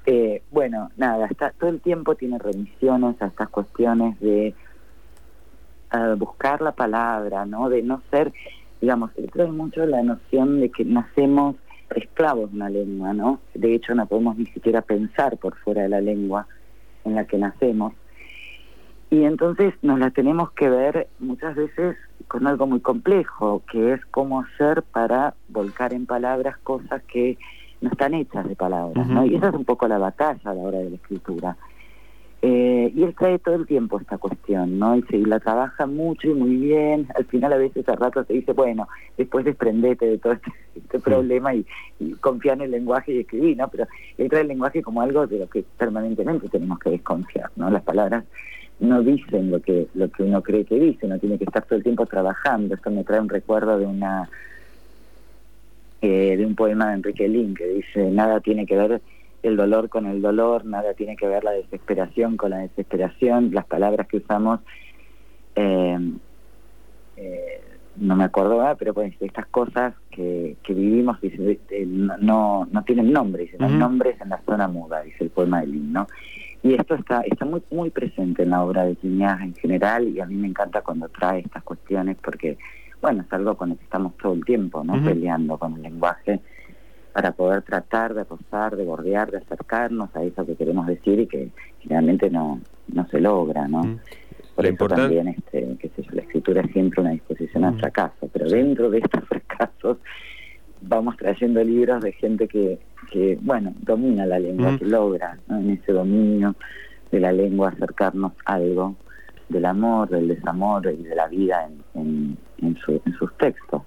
eh, 0.05 0.41
bueno, 0.51 0.89
nada, 0.95 1.27
está, 1.27 1.51
todo 1.51 1.69
el 1.69 1.81
tiempo 1.81 2.15
tiene 2.15 2.39
remisiones 2.39 3.21
a 3.21 3.27
estas 3.27 3.49
cuestiones 3.49 4.17
de 4.21 4.55
buscar 6.17 6.61
la 6.61 6.71
palabra, 6.71 7.45
¿no? 7.45 7.67
De 7.67 7.81
no 7.81 8.01
ser, 8.09 8.31
digamos, 8.81 9.11
trae 9.31 9.51
mucho 9.51 9.85
la 9.85 10.01
noción 10.01 10.59
de 10.59 10.69
que 10.69 10.83
nacemos 10.83 11.55
esclavos 11.95 12.49
de 12.51 12.55
una 12.55 12.69
lengua, 12.69 13.13
¿no? 13.13 13.39
De 13.53 13.75
hecho, 13.75 13.93
no 13.95 14.05
podemos 14.07 14.37
ni 14.37 14.45
siquiera 14.47 14.81
pensar 14.81 15.37
por 15.37 15.55
fuera 15.57 15.83
de 15.83 15.89
la 15.89 16.01
lengua 16.01 16.47
en 17.05 17.15
la 17.15 17.25
que 17.25 17.37
nacemos. 17.37 17.93
Y 19.09 19.23
entonces 19.23 19.73
nos 19.81 19.99
la 19.99 20.09
tenemos 20.11 20.51
que 20.51 20.69
ver 20.69 21.07
muchas 21.19 21.55
veces 21.55 21.97
con 22.27 22.47
algo 22.47 22.65
muy 22.65 22.79
complejo, 22.79 23.61
que 23.69 23.93
es 23.93 24.05
cómo 24.05 24.41
hacer 24.41 24.83
para 24.83 25.35
volcar 25.49 25.93
en 25.93 26.05
palabras 26.05 26.57
cosas 26.59 27.03
que 27.03 27.37
no 27.81 27.89
están 27.89 28.13
hechas 28.13 28.47
de 28.47 28.55
palabras, 28.55 29.07
¿no? 29.07 29.25
Y 29.25 29.35
esa 29.35 29.49
es 29.49 29.53
un 29.53 29.65
poco 29.65 29.87
la 29.87 29.97
batalla 29.97 30.51
a 30.51 30.53
la 30.53 30.61
hora 30.61 30.77
de 30.77 30.91
la 30.91 30.95
escritura. 30.95 31.57
Eh, 32.43 32.91
y 32.95 33.03
él 33.03 33.13
trae 33.13 33.37
todo 33.37 33.53
el 33.53 33.67
tiempo 33.67 33.99
esta 33.99 34.17
cuestión, 34.17 34.79
¿no? 34.79 34.95
Y, 34.95 35.03
se, 35.03 35.17
la 35.19 35.39
trabaja 35.39 35.85
mucho 35.85 36.27
y 36.27 36.33
muy 36.33 36.55
bien. 36.55 37.07
Al 37.15 37.25
final 37.25 37.53
a 37.53 37.57
veces 37.57 37.87
a 37.87 37.95
rato 37.95 38.23
se 38.23 38.33
dice, 38.33 38.53
bueno, 38.53 38.87
después 39.15 39.45
desprendete 39.45 40.07
de 40.07 40.17
todo 40.17 40.33
este, 40.33 40.51
este 40.75 40.99
problema 40.99 41.53
y, 41.53 41.65
confía 42.19 42.53
en 42.53 42.61
el 42.61 42.71
lenguaje 42.71 43.13
y 43.13 43.19
escribí, 43.19 43.55
¿no? 43.55 43.67
Pero 43.67 43.85
él 44.17 44.29
trae 44.29 44.41
el 44.41 44.47
lenguaje 44.47 44.81
como 44.81 45.01
algo 45.01 45.27
de 45.27 45.39
lo 45.39 45.47
que 45.47 45.63
permanentemente 45.77 46.49
tenemos 46.49 46.79
que 46.79 46.89
desconfiar, 46.89 47.51
¿no? 47.55 47.69
Las 47.69 47.83
palabras 47.83 48.23
no 48.79 49.03
dicen 49.03 49.51
lo 49.51 49.61
que 49.61 49.87
lo 49.93 50.09
que 50.09 50.23
uno 50.23 50.41
cree 50.41 50.65
que 50.65 50.79
dicen, 50.79 51.09
no 51.09 51.19
tiene 51.19 51.37
que 51.37 51.43
estar 51.43 51.63
todo 51.65 51.77
el 51.77 51.83
tiempo 51.83 52.07
trabajando. 52.07 52.73
Esto 52.73 52.89
me 52.89 53.03
trae 53.03 53.19
un 53.19 53.29
recuerdo 53.29 53.77
de 53.77 53.85
una 53.85 54.27
eh, 56.01 56.35
de 56.35 56.43
un 56.43 56.55
poema 56.55 56.87
de 56.87 56.95
Enrique 56.95 57.27
Lin 57.27 57.53
que 57.53 57.67
dice 57.67 58.09
nada 58.09 58.39
tiene 58.39 58.65
que 58.65 58.75
ver 58.75 59.01
el 59.43 59.57
dolor 59.57 59.89
con 59.89 60.05
el 60.05 60.21
dolor, 60.21 60.65
nada 60.65 60.93
tiene 60.93 61.15
que 61.15 61.27
ver 61.27 61.43
la 61.43 61.51
desesperación 61.51 62.37
con 62.37 62.51
la 62.51 62.59
desesperación, 62.59 63.51
las 63.51 63.65
palabras 63.65 64.07
que 64.07 64.17
usamos 64.17 64.59
eh, 65.55 65.97
eh, 67.17 67.61
no 67.97 68.15
me 68.15 68.23
acuerdo, 68.23 68.63
pero 68.79 68.93
pues 68.93 69.13
estas 69.19 69.45
cosas 69.47 69.93
que, 70.09 70.55
que 70.63 70.73
vivimos 70.73 71.17
no, 72.19 72.67
no 72.71 72.83
tienen 72.83 73.11
nombre, 73.11 73.43
dicen 73.43 73.77
nombres 73.77 74.19
en 74.21 74.29
la 74.29 74.41
zona 74.45 74.67
muda, 74.67 75.01
dice 75.01 75.25
el 75.25 75.29
poema 75.29 75.61
de 75.61 75.67
Lin, 75.67 75.93
¿no? 75.93 76.07
Y 76.63 76.73
esto 76.75 76.95
está, 76.95 77.21
está 77.21 77.43
muy, 77.43 77.61
muy 77.71 77.89
presente 77.89 78.43
en 78.43 78.51
la 78.51 78.63
obra 78.63 78.85
de 78.85 78.95
Quiñas 78.95 79.41
en 79.41 79.55
general 79.55 80.07
y 80.07 80.19
a 80.19 80.25
mí 80.25 80.35
me 80.35 80.47
encanta 80.47 80.81
cuando 80.81 81.09
trae 81.09 81.39
estas 81.39 81.63
cuestiones 81.63 82.17
porque, 82.23 82.57
bueno, 83.01 83.23
es 83.23 83.33
algo 83.33 83.55
con 83.55 83.69
lo 83.69 83.77
que 83.77 83.83
estamos 83.83 84.15
todo 84.17 84.33
el 84.33 84.45
tiempo, 84.45 84.83
¿no? 84.83 85.03
Peleando 85.03 85.57
con 85.57 85.75
el 85.75 85.81
lenguaje 85.81 86.39
para 87.13 87.31
poder 87.31 87.61
tratar 87.63 88.13
de 88.13 88.23
rozar, 88.23 88.75
de 88.75 88.85
bordear, 88.85 89.31
de 89.31 89.37
acercarnos 89.37 90.15
a 90.15 90.23
eso 90.23 90.45
que 90.45 90.55
queremos 90.55 90.87
decir 90.87 91.19
y 91.19 91.27
que 91.27 91.49
generalmente 91.79 92.29
no, 92.29 92.61
no 92.87 93.07
se 93.07 93.19
logra, 93.19 93.67
¿no? 93.67 93.99
Por 94.55 94.65
eso 94.65 94.87
también, 94.87 95.29
este, 95.29 95.77
qué 95.79 95.89
sé 95.95 96.03
yo, 96.03 96.11
la 96.13 96.21
escritura 96.21 96.61
es 96.61 96.71
siempre 96.71 97.01
una 97.01 97.11
disposición 97.11 97.65
al 97.65 97.79
fracaso, 97.79 98.29
pero 98.31 98.49
dentro 98.49 98.89
de 98.89 98.99
estos 98.99 99.23
fracasos 99.27 99.97
vamos 100.81 101.15
trayendo 101.17 101.63
libros 101.63 102.01
de 102.03 102.11
gente 102.13 102.47
que, 102.47 102.79
que 103.11 103.37
bueno, 103.41 103.73
domina 103.81 104.25
la 104.25 104.39
lengua, 104.39 104.77
que 104.77 104.85
logra 104.85 105.37
en 105.49 105.71
ese 105.71 105.93
dominio 105.93 106.55
de 107.11 107.19
la 107.19 107.31
lengua 107.31 107.69
acercarnos 107.69 108.33
algo 108.45 108.95
del 109.49 109.65
amor, 109.65 110.09
del 110.09 110.29
desamor 110.29 110.85
y 110.87 111.03
de 111.03 111.15
la 111.15 111.27
vida 111.27 111.67
en, 111.93 112.37
en, 112.61 112.77
sus 112.77 113.33
textos. 113.37 113.81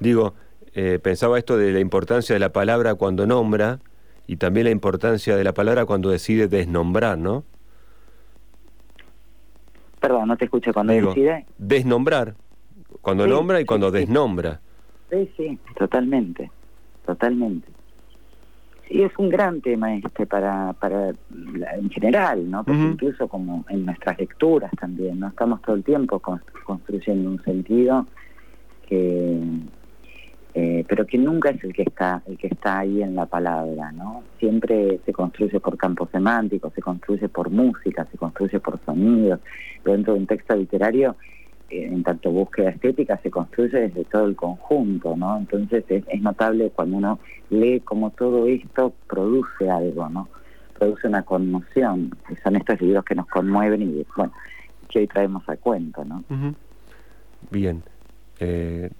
Digo, 0.00 0.34
eh, 0.74 0.98
pensaba 1.02 1.38
esto 1.38 1.56
de 1.56 1.72
la 1.72 1.80
importancia 1.80 2.34
de 2.34 2.38
la 2.38 2.52
palabra 2.52 2.94
cuando 2.94 3.26
nombra 3.26 3.78
y 4.26 4.36
también 4.36 4.64
la 4.64 4.70
importancia 4.70 5.36
de 5.36 5.44
la 5.44 5.52
palabra 5.52 5.84
cuando 5.84 6.10
decide 6.10 6.48
desnombrar, 6.48 7.18
¿no? 7.18 7.44
Perdón, 10.00 10.28
no 10.28 10.36
te 10.36 10.46
escucho 10.46 10.72
cuando 10.72 10.92
decide. 10.92 11.46
Desnombrar, 11.58 12.34
cuando 13.02 13.26
nombra 13.26 13.60
y 13.60 13.64
cuando 13.64 13.90
desnombra. 13.90 14.60
Sí, 15.10 15.30
sí, 15.36 15.58
totalmente, 15.76 16.50
totalmente. 17.04 17.68
Sí, 18.88 19.02
es 19.02 19.12
un 19.18 19.28
gran 19.28 19.60
tema 19.60 19.94
este 19.94 20.26
para, 20.26 20.72
para 20.72 21.10
en 21.10 21.90
general, 21.90 22.50
¿no? 22.50 22.64
Porque 22.64 22.80
incluso 22.80 23.28
como 23.28 23.64
en 23.68 23.86
nuestras 23.86 24.18
lecturas 24.18 24.72
también, 24.80 25.20
¿no? 25.20 25.28
Estamos 25.28 25.60
todo 25.62 25.76
el 25.76 25.84
tiempo 25.84 26.20
construyendo 26.64 27.30
un 27.30 27.42
sentido 27.44 28.06
que 28.88 29.38
eh, 30.54 30.84
pero 30.86 31.06
que 31.06 31.16
nunca 31.16 31.48
es 31.48 31.64
el 31.64 31.72
que 31.72 31.82
está 31.82 32.22
el 32.26 32.36
que 32.36 32.48
está 32.48 32.80
ahí 32.80 33.02
en 33.02 33.14
la 33.14 33.24
palabra 33.24 33.90
no 33.90 34.22
siempre 34.38 35.00
se 35.06 35.12
construye 35.12 35.58
por 35.60 35.78
campos 35.78 36.10
semánticos 36.10 36.74
se 36.74 36.82
construye 36.82 37.26
por 37.30 37.48
música 37.48 38.06
se 38.10 38.18
construye 38.18 38.60
por 38.60 38.78
sonidos. 38.84 39.40
Dentro 39.82 40.12
de 40.12 40.20
un 40.20 40.26
texto 40.26 40.54
literario 40.54 41.16
eh, 41.70 41.86
en 41.86 42.02
tanto 42.02 42.30
búsqueda 42.30 42.68
estética 42.68 43.16
se 43.22 43.30
construye 43.30 43.80
desde 43.80 44.04
todo 44.04 44.26
el 44.26 44.36
conjunto 44.36 45.16
no 45.16 45.38
entonces 45.38 45.84
es, 45.88 46.20
notable 46.20 46.70
cuando 46.74 46.98
uno 46.98 47.18
lee 47.48 47.80
cómo 47.80 48.10
todo 48.10 48.46
esto 48.46 48.92
produce 49.06 49.70
algo 49.70 50.10
no 50.10 50.28
produce 50.78 51.08
una 51.08 51.22
conmoción. 51.22 52.10
Que 52.28 52.36
son 52.42 52.56
estos 52.56 52.78
libros 52.82 53.04
que 53.04 53.14
nos 53.14 53.26
conmueven 53.28 53.80
y 53.80 54.06
bueno 54.14 54.34
que 54.86 54.98
hoy 54.98 55.06
traemos 55.06 55.48
a 55.48 55.56
cuento 55.56 56.04
no 56.04 56.22
bien. 57.50 57.82
Eh, 58.38 58.90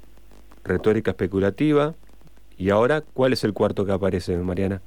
retórica 0.65 1.13
especulativa. 1.13 1.95
¿Y 2.57 2.71
ahora 2.71 3.01
cuál 3.01 3.33
es 3.33 3.45
el 3.45 3.53
cuarto 3.53 3.85
que 3.85 3.93
aparece, 3.93 4.37
Mariana? 4.37 4.81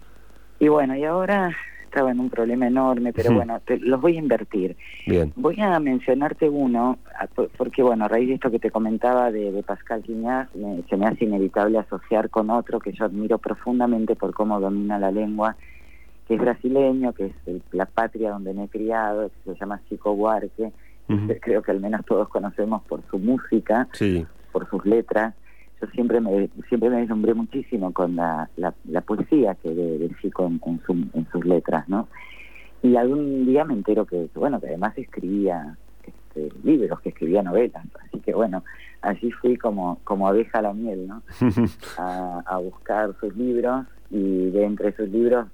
Y 0.60 0.68
bueno, 0.70 0.96
y 0.96 1.04
ahora 1.04 1.56
estaba 1.84 2.12
en 2.12 2.20
un 2.20 2.30
problema 2.30 2.68
enorme, 2.68 3.14
pero 3.14 3.34
bueno, 3.34 3.60
los 3.80 4.02
voy 4.02 4.18
a 4.18 4.20
invertir. 4.20 4.76
Bien. 5.08 5.32
Voy 5.38 5.60
a 5.62 5.80
mencionarte 5.80 6.50
uno, 6.50 7.00
porque 7.58 7.82
bueno, 7.84 8.06
a 8.06 8.08
raíz 8.10 8.28
de 8.28 8.34
esto 8.36 8.52
que 8.52 8.60
te 8.60 8.70
comentaba 8.70 9.32
de, 9.32 9.64
Pascal 9.64 10.04
Quiñaz, 10.04 10.50
se 10.90 10.98
me 10.98 11.06
hace 11.06 11.24
inevitable 11.24 11.78
asociar 11.78 12.30
con 12.30 12.50
otro 12.50 12.80
que 12.80 12.92
yo 12.92 13.06
admiro 13.06 13.38
profundamente 13.38 14.16
por 14.18 14.34
cómo 14.34 14.60
domina 14.60 15.00
la 15.00 15.10
lengua, 15.12 15.56
que 16.28 16.36
es 16.36 16.42
brasileño, 16.42 17.14
que 17.14 17.28
es 17.28 17.62
la 17.72 17.86
patria 17.86 18.32
donde 18.32 18.54
me 18.54 18.66
he 18.66 18.68
criado, 18.68 19.30
que 19.30 19.54
se 19.54 19.60
llama 19.60 19.80
Chico 19.88 20.14
Buarque, 20.16 20.74
creo 21.40 21.62
que 21.62 21.72
al 21.72 21.80
menos 21.80 22.06
todos 22.06 22.28
conocemos 22.28 22.84
por 22.84 23.04
su 23.10 23.20
música, 23.20 23.88
por 24.52 24.70
sus 24.70 24.86
letras 24.86 25.34
yo 25.82 25.88
siempre 25.88 26.22
me 26.22 26.50
siempre 26.70 26.90
me 26.90 26.98
deslumbré 27.02 27.34
muchísimo 27.34 27.92
con 27.94 28.16
la, 28.16 28.50
la, 28.58 29.02
poesía 29.02 29.56
que 29.56 29.70
de, 29.74 29.98
de 29.98 30.16
Chico 30.22 30.46
en, 30.46 30.62
en, 31.14 31.28
sus 31.32 31.46
letras, 31.46 31.88
¿no? 31.90 32.08
Y 32.82 32.96
algún 32.96 33.46
día 33.46 33.66
me 33.66 33.74
entero 33.74 34.06
que, 34.06 34.30
bueno, 34.36 34.60
que 34.60 34.68
además 34.68 34.98
escribía 34.98 35.78
este, 36.04 36.50
libros, 36.64 37.02
que 37.02 37.10
escribía 37.10 37.44
novelas, 37.44 37.84
así 38.06 38.20
que 38.20 38.34
bueno, 38.34 38.64
allí 39.02 39.32
fui 39.32 39.58
como, 39.58 40.00
como 40.04 40.28
abeja 40.28 40.60
a 40.60 40.64
la 40.64 40.74
miel, 40.74 41.08
¿no? 41.08 41.24
a, 41.98 42.44
a 42.46 42.58
buscar 42.60 43.14
sus 43.20 43.36
libros 43.36 43.86
y 44.12 44.52
de 44.52 44.66
entre 44.66 44.96
sus 44.96 45.10
libros 45.10 45.48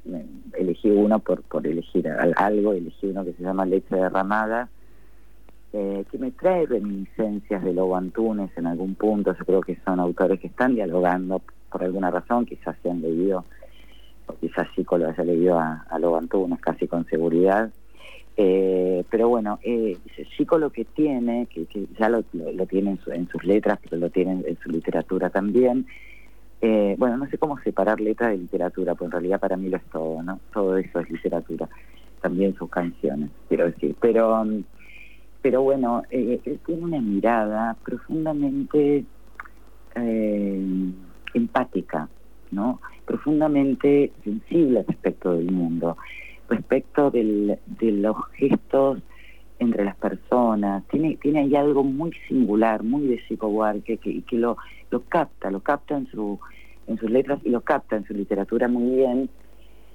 elegí 0.57 0.89
uno 0.89 1.19
por, 1.19 1.41
por 1.43 1.65
elegir 1.65 2.07
algo, 2.35 2.73
elegí 2.73 3.07
uno 3.07 3.23
que 3.23 3.33
se 3.33 3.43
llama 3.43 3.65
Leche 3.65 3.95
derramada, 3.95 4.69
eh, 5.73 6.05
que 6.11 6.17
me 6.17 6.31
trae 6.31 6.65
reminiscencias 6.65 7.63
de 7.63 7.73
Lobo 7.73 7.95
Antunes 7.95 8.51
en 8.57 8.67
algún 8.67 8.95
punto. 8.95 9.35
Yo 9.37 9.45
creo 9.45 9.61
que 9.61 9.77
son 9.85 9.99
autores 9.99 10.39
que 10.39 10.47
están 10.47 10.75
dialogando 10.75 11.41
por 11.71 11.83
alguna 11.83 12.11
razón, 12.11 12.45
quizás 12.45 12.75
se 12.83 12.89
han 12.89 13.01
leído, 13.01 13.45
o 14.27 14.35
quizás 14.35 14.67
Chico 14.75 14.97
lo 14.97 15.07
haya 15.07 15.23
leído 15.23 15.57
a, 15.57 15.85
a 15.89 15.99
Lobo 15.99 16.17
Antunes 16.17 16.59
casi 16.59 16.87
con 16.87 17.05
seguridad. 17.05 17.71
Eh, 18.37 19.03
pero 19.09 19.29
bueno, 19.29 19.59
eh, 19.61 19.97
Chico 20.35 20.57
lo 20.57 20.71
que 20.71 20.85
tiene, 20.85 21.47
que, 21.47 21.67
ya 21.99 22.09
lo, 22.09 22.23
lo, 22.33 22.65
tiene 22.65 22.97
en, 23.07 23.27
sus 23.27 23.43
letras, 23.43 23.79
pero 23.83 23.97
lo 23.97 24.09
tiene 24.09 24.43
en 24.45 24.57
su 24.59 24.69
literatura 24.69 25.29
también. 25.29 25.85
Eh, 26.61 26.95
bueno, 26.97 27.17
no 27.17 27.27
sé 27.27 27.37
cómo 27.37 27.59
separar 27.59 27.99
letras 27.99 28.31
de 28.31 28.37
literatura, 28.37 28.95
pues 28.95 29.07
en 29.07 29.11
realidad 29.11 29.39
para 29.39 29.57
mí 29.57 29.69
lo 29.69 29.77
es 29.77 29.83
todo, 29.85 30.21
¿no? 30.23 30.39
Todo 30.53 30.77
eso 30.77 30.99
es 30.99 31.09
literatura, 31.09 31.67
también 32.21 32.55
sus 32.55 32.69
canciones, 32.69 33.29
quiero 33.47 33.65
decir. 33.65 33.95
Pero 33.99 34.45
pero 35.41 35.61
bueno, 35.63 36.03
eh, 36.11 36.39
él 36.45 36.59
tiene 36.65 36.83
una 36.83 37.01
mirada 37.01 37.75
profundamente 37.83 39.05
eh, 39.95 40.91
empática, 41.33 42.09
¿no? 42.51 42.79
Profundamente 43.05 44.11
sensible 44.23 44.85
respecto 44.87 45.33
del 45.33 45.51
mundo, 45.51 45.97
respecto 46.49 47.09
del, 47.09 47.57
de 47.65 47.91
los 47.91 48.15
gestos 48.33 48.99
entre 49.59 49.85
las 49.85 49.95
personas. 49.95 50.83
Tiene, 50.87 51.17
tiene 51.17 51.39
ahí 51.39 51.55
algo 51.55 51.83
muy 51.83 52.11
singular, 52.27 52.83
muy 52.83 53.07
de 53.07 53.21
Chico 53.27 53.51
que, 53.83 53.97
que 53.97 54.35
lo, 54.37 54.57
lo 54.89 55.03
capta, 55.03 55.49
lo 55.49 55.61
capta 55.61 55.97
en, 55.97 56.07
su, 56.07 56.39
en 56.87 56.97
sus 56.97 57.09
letras 57.09 57.39
y 57.43 57.49
lo 57.49 57.61
capta 57.61 57.95
en 57.95 58.05
su 58.05 58.13
literatura 58.13 58.67
muy 58.67 58.95
bien 58.95 59.29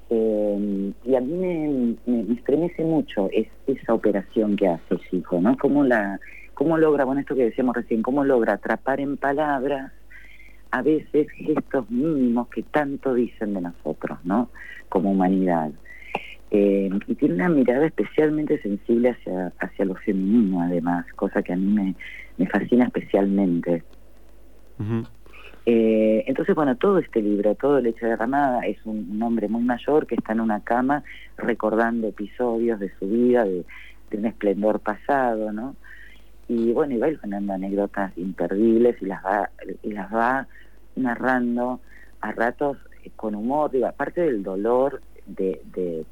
eh, 0.08 0.92
y 1.04 1.14
a 1.14 1.20
mí 1.20 1.96
me, 2.06 2.34
estremece 2.34 2.84
mucho 2.84 3.28
es, 3.32 3.48
esa 3.66 3.94
operación 3.94 4.56
que 4.56 4.68
hace 4.68 4.96
hijo, 5.12 5.40
¿no? 5.40 5.56
Cómo, 5.56 5.84
la, 5.84 6.20
cómo 6.54 6.78
logra, 6.78 7.04
bueno, 7.04 7.20
esto 7.20 7.34
que 7.34 7.44
decíamos 7.44 7.74
recién, 7.74 8.02
cómo 8.02 8.24
logra 8.24 8.54
atrapar 8.54 9.00
en 9.00 9.16
palabras 9.16 9.92
a 10.70 10.82
veces 10.82 11.28
gestos 11.30 11.90
mínimos 11.90 12.48
que 12.48 12.62
tanto 12.62 13.14
dicen 13.14 13.54
de 13.54 13.62
nosotros, 13.62 14.18
¿no? 14.24 14.50
Como 14.88 15.10
humanidad. 15.10 15.70
Eh, 16.50 16.90
y 17.08 17.14
tiene 17.16 17.34
una 17.34 17.48
mirada 17.48 17.86
especialmente 17.86 18.60
sensible 18.62 19.10
hacia, 19.10 19.52
hacia 19.58 19.84
lo 19.84 19.94
femenino, 19.96 20.62
además, 20.62 21.04
cosa 21.16 21.42
que 21.42 21.52
a 21.52 21.56
mí 21.56 21.72
me, 21.72 21.94
me 22.36 22.46
fascina 22.46 22.84
especialmente. 22.84 23.82
Eh, 25.68 26.22
entonces, 26.28 26.54
bueno, 26.54 26.76
todo 26.76 26.98
este 26.98 27.20
libro, 27.20 27.56
todo 27.56 27.78
el 27.78 27.86
hecho 27.86 28.06
de 28.06 28.14
Ramada, 28.14 28.60
es 28.60 28.78
un, 28.86 29.20
hombre 29.20 29.48
muy 29.48 29.64
mayor 29.64 30.06
que 30.06 30.14
está 30.14 30.32
en 30.32 30.40
una 30.40 30.60
cama 30.60 31.02
recordando 31.36 32.06
episodios 32.06 32.78
de 32.78 32.92
su 33.00 33.08
vida, 33.08 33.44
de, 33.44 33.64
un 34.12 34.24
esplendor 34.24 34.78
pasado, 34.80 35.52
¿no? 35.52 35.74
Y 36.48 36.72
bueno, 36.72 36.94
y 36.94 36.98
va 36.98 37.10
ganando 37.10 37.52
anécdotas 37.52 38.16
imperdibles 38.16 38.96
y 39.02 39.06
las 39.06 39.22
va, 39.24 39.50
y 39.82 39.92
las 39.92 40.14
va 40.14 40.46
narrando 40.94 41.80
a 42.20 42.30
ratos 42.30 42.78
con 43.16 43.34
humor, 43.34 43.72
digo, 43.72 43.86
aparte 43.86 44.22
del 44.22 44.44
dolor 44.44 45.02
de, 45.26 45.60
de 45.74 46.06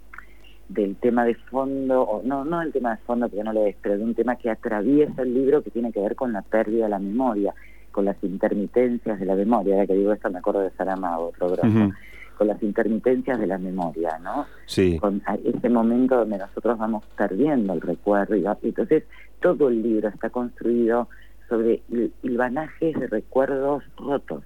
del 0.69 0.97
tema 0.97 1.25
de 1.25 1.35
fondo, 1.35 2.03
o 2.03 2.23
no, 2.23 2.45
no 2.45 2.61
el 2.62 2.73
tema 2.73 2.97
de 2.97 3.03
fondo 3.05 3.29
porque 3.29 3.45
no 3.45 3.53
lo 3.53 3.67
es, 3.67 3.77
pero 3.81 3.99
de 3.99 4.03
un 4.03 4.14
tema 4.14 4.37
que 4.37 4.51
atraviesa 4.51 5.23
el 5.23 5.35
libro 5.35 5.62
que 5.62 5.71
tiene 5.71 5.93
que 5.93 6.01
ver 6.01 6.17
con 6.17 6.33
la 6.33 6.43
pérdida 6.43 6.85
de 6.85 6.90
la 6.90 6.99
memoria 6.99 7.55
con 7.94 8.07
las 8.07 8.16
intermitencias 8.24 9.20
de 9.20 9.24
la 9.24 9.37
memoria, 9.37 9.74
ahora 9.74 9.87
que 9.87 9.94
digo 9.94 10.12
esto 10.12 10.28
me 10.28 10.40
acuerdo 10.40 10.62
de 10.62 10.72
Saramago, 10.72 11.28
otro 11.28 11.50
grosso, 11.50 11.92
con 12.37 12.48
las 12.48 12.61
intermitencias 12.61 13.38
de 13.38 13.46
la 13.46 13.57
memoria, 13.57 14.18
¿no? 14.20 14.46
Sí. 14.66 14.98
Con 14.98 15.22
ese 15.44 15.68
momento 15.68 16.16
donde 16.16 16.38
nosotros 16.38 16.76
vamos 16.76 17.04
perdiendo 17.16 17.72
el 17.72 17.80
recuerdo, 17.80 18.35
y 18.35 18.44
entonces 18.62 19.04
todo 19.40 19.68
el 19.68 19.80
libro 19.80 20.09
está 20.09 20.28
construido 20.30 21.09
sobre 21.48 21.83
hilvanajes 22.24 22.98
de 22.98 23.07
recuerdos 23.07 23.85
rotos, 23.96 24.42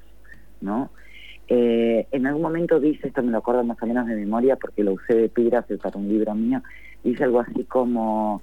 ¿no? 0.61 0.91
Eh, 1.49 2.07
en 2.13 2.27
algún 2.27 2.43
momento 2.43 2.79
dice, 2.79 3.09
esto 3.09 3.23
me 3.23 3.33
lo 3.33 3.39
acuerdo 3.39 3.65
más 3.65 3.83
o 3.83 3.87
menos 3.87 4.07
de 4.07 4.15
memoria 4.15 4.57
porque 4.57 4.85
lo 4.85 4.93
usé 4.93 5.15
de 5.15 5.25
epígrafe 5.25 5.79
para 5.79 5.99
un 5.99 6.07
libro 6.07 6.35
mío, 6.35 6.61
dice 7.03 7.25
algo 7.25 7.41
así 7.41 7.65
como 7.65 8.43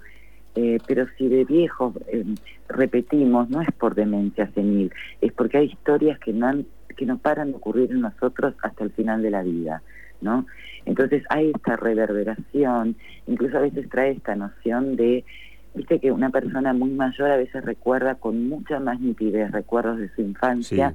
eh, 0.55 0.79
pero 0.87 1.05
si 1.17 1.27
de 1.27 1.43
viejos 1.43 1.93
eh, 2.07 2.23
repetimos, 2.69 3.49
no 3.49 3.61
es 3.61 3.71
por 3.73 3.93
demencia 3.93 4.49
senil, 4.53 4.91
es 5.19 5.33
porque 5.33 5.57
hay 5.57 5.65
historias 5.65 6.17
que 6.19 6.31
no, 6.31 6.63
que 6.95 7.05
no 7.05 7.17
paran 7.17 7.51
de 7.51 7.57
ocurrir 7.57 7.91
en 7.91 8.01
nosotros 8.01 8.55
hasta 8.61 8.85
el 8.85 8.91
final 8.91 9.21
de 9.21 9.31
la 9.31 9.43
vida, 9.43 9.83
¿no? 10.21 10.45
Entonces 10.85 11.23
hay 11.29 11.51
esta 11.53 11.75
reverberación, 11.75 12.95
incluso 13.27 13.57
a 13.57 13.61
veces 13.61 13.89
trae 13.89 14.11
esta 14.11 14.35
noción 14.35 14.95
de, 14.95 15.25
viste 15.73 15.99
que 15.99 16.13
una 16.13 16.29
persona 16.29 16.73
muy 16.73 16.91
mayor 16.91 17.31
a 17.31 17.37
veces 17.37 17.65
recuerda 17.65 18.15
con 18.15 18.47
mucha 18.47 18.79
más 18.79 19.01
nitidez 19.01 19.51
recuerdos 19.51 19.97
de 19.97 20.09
su 20.15 20.21
infancia 20.21 20.93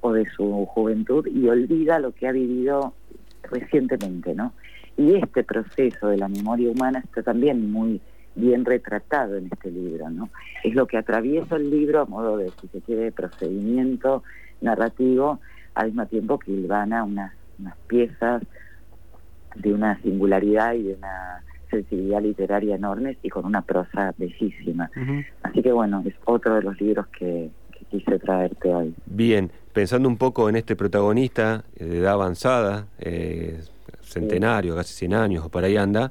o 0.00 0.12
de 0.12 0.26
su 0.26 0.66
juventud 0.66 1.26
y 1.26 1.48
olvida 1.48 1.98
lo 1.98 2.12
que 2.12 2.28
ha 2.28 2.32
vivido 2.32 2.94
recientemente, 3.50 4.34
¿no? 4.34 4.52
Y 4.96 5.16
este 5.16 5.42
proceso 5.42 6.08
de 6.08 6.18
la 6.18 6.28
memoria 6.28 6.70
humana 6.70 7.00
está 7.00 7.22
también 7.22 7.72
muy 7.72 8.00
bien 8.36 8.64
retratado 8.64 9.36
en 9.36 9.46
este 9.46 9.70
libro, 9.70 10.08
¿no? 10.10 10.28
Es 10.62 10.74
lo 10.74 10.86
que 10.86 10.98
atraviesa 10.98 11.56
el 11.56 11.70
libro 11.70 12.02
a 12.02 12.04
modo 12.06 12.36
de, 12.36 12.50
si 12.60 12.68
se 12.68 12.80
quiere, 12.82 13.10
procedimiento 13.10 14.22
narrativo, 14.60 15.40
al 15.74 15.86
mismo 15.86 16.06
tiempo 16.06 16.38
que 16.38 16.52
ilvana 16.52 17.04
unas, 17.04 17.32
unas 17.58 17.76
piezas 17.86 18.42
de 19.56 19.72
una 19.72 20.00
singularidad 20.02 20.74
y 20.74 20.84
de 20.84 20.94
una 20.94 21.42
sensibilidad 21.70 22.22
literaria 22.22 22.76
enormes 22.76 23.16
y 23.22 23.28
con 23.28 23.44
una 23.44 23.62
prosa 23.62 24.14
bellísima. 24.16 24.90
Así 25.42 25.62
que 25.62 25.72
bueno, 25.72 26.02
es 26.06 26.14
otro 26.24 26.54
de 26.54 26.62
los 26.62 26.80
libros 26.80 27.06
que, 27.08 27.50
quise 27.90 28.18
traerte 28.18 28.74
hoy. 28.74 28.92
Bien, 29.06 29.48
pensando 29.72 30.08
un 30.08 30.16
poco 30.16 30.48
en 30.48 30.56
este 30.56 30.74
protagonista 30.74 31.62
de 31.78 31.98
edad 31.98 32.14
avanzada, 32.14 32.86
eh, 32.98 33.60
centenario, 34.00 34.74
casi 34.74 34.92
100 34.94 35.14
años 35.14 35.44
o 35.44 35.48
por 35.50 35.62
ahí 35.62 35.76
anda, 35.76 36.10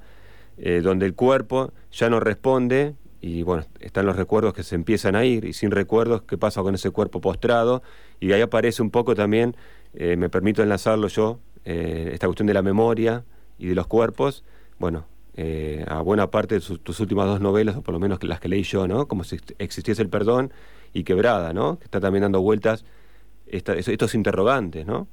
eh, 0.58 0.82
donde 0.82 1.06
el 1.06 1.16
cuerpo 1.16 1.72
ya 1.92 2.10
no 2.10 2.20
responde 2.20 2.96
y 3.26 3.42
bueno, 3.42 3.64
están 3.80 4.06
los 4.06 4.16
recuerdos 4.16 4.54
que 4.54 4.62
se 4.62 4.76
empiezan 4.76 5.16
a 5.16 5.26
ir 5.26 5.46
y 5.46 5.54
sin 5.54 5.72
recuerdos, 5.72 6.22
¿qué 6.22 6.38
pasa 6.38 6.62
con 6.62 6.76
ese 6.76 6.92
cuerpo 6.92 7.22
postrado? 7.22 7.82
Y 8.20 8.32
ahí 8.34 8.42
aparece 8.42 8.84
un 8.84 8.92
poco 8.92 9.16
también, 9.16 9.56
eh, 9.96 10.16
me 10.16 10.30
permito 10.30 10.62
enlazarlo 10.62 11.08
yo, 11.08 11.40
eh, 11.66 12.12
esta 12.14 12.28
cuestión 12.28 12.46
de 12.46 12.54
la 12.54 12.62
memoria 12.62 13.24
y 13.58 13.66
de 13.66 13.74
los 13.74 13.88
cuerpos, 13.88 14.44
bueno, 14.78 15.06
eh, 15.38 15.84
a 15.88 16.02
buena 16.02 16.30
parte 16.30 16.60
de 16.60 16.62
tus 16.62 17.00
últimas 17.00 17.26
dos 17.26 17.42
novelas, 17.42 17.76
o 17.78 17.82
por 17.82 17.94
lo 17.94 18.00
menos 18.00 18.24
las 18.24 18.40
que 18.40 18.48
leí 18.48 18.62
yo, 18.62 18.88
¿no? 18.88 19.08
Como 19.08 19.24
si 19.24 19.40
existiese 19.58 20.04
el 20.04 20.10
perdón 20.10 20.52
y 20.94 21.04
quebrada, 21.04 21.52
¿no? 21.52 21.80
Que 21.80 21.86
está 21.86 22.00
también 22.00 22.22
dando 22.22 22.42
vueltas 22.42 22.86
estos 23.48 24.14
interrogantes, 24.14 24.86
¿no? 24.86 25.08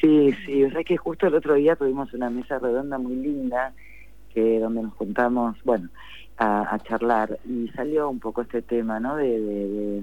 Sí, 0.00 0.32
sí, 0.46 0.62
o 0.62 0.70
sea 0.70 0.84
que 0.84 0.96
justo 0.96 1.26
el 1.26 1.34
otro 1.34 1.54
día 1.54 1.74
tuvimos 1.74 2.12
una 2.14 2.30
mesa 2.30 2.60
redonda 2.60 2.98
muy 2.98 3.16
linda, 3.16 3.72
que 4.34 4.58
donde 4.60 4.82
nos 4.82 4.94
juntamos, 4.94 5.56
bueno, 5.64 5.88
a, 6.36 6.78
charlar 6.84 7.38
y 7.48 7.68
salió 7.68 8.10
un 8.10 8.18
poco 8.18 8.42
este 8.42 8.62
tema, 8.62 8.98
¿no? 9.00 9.16
De, 9.16 10.02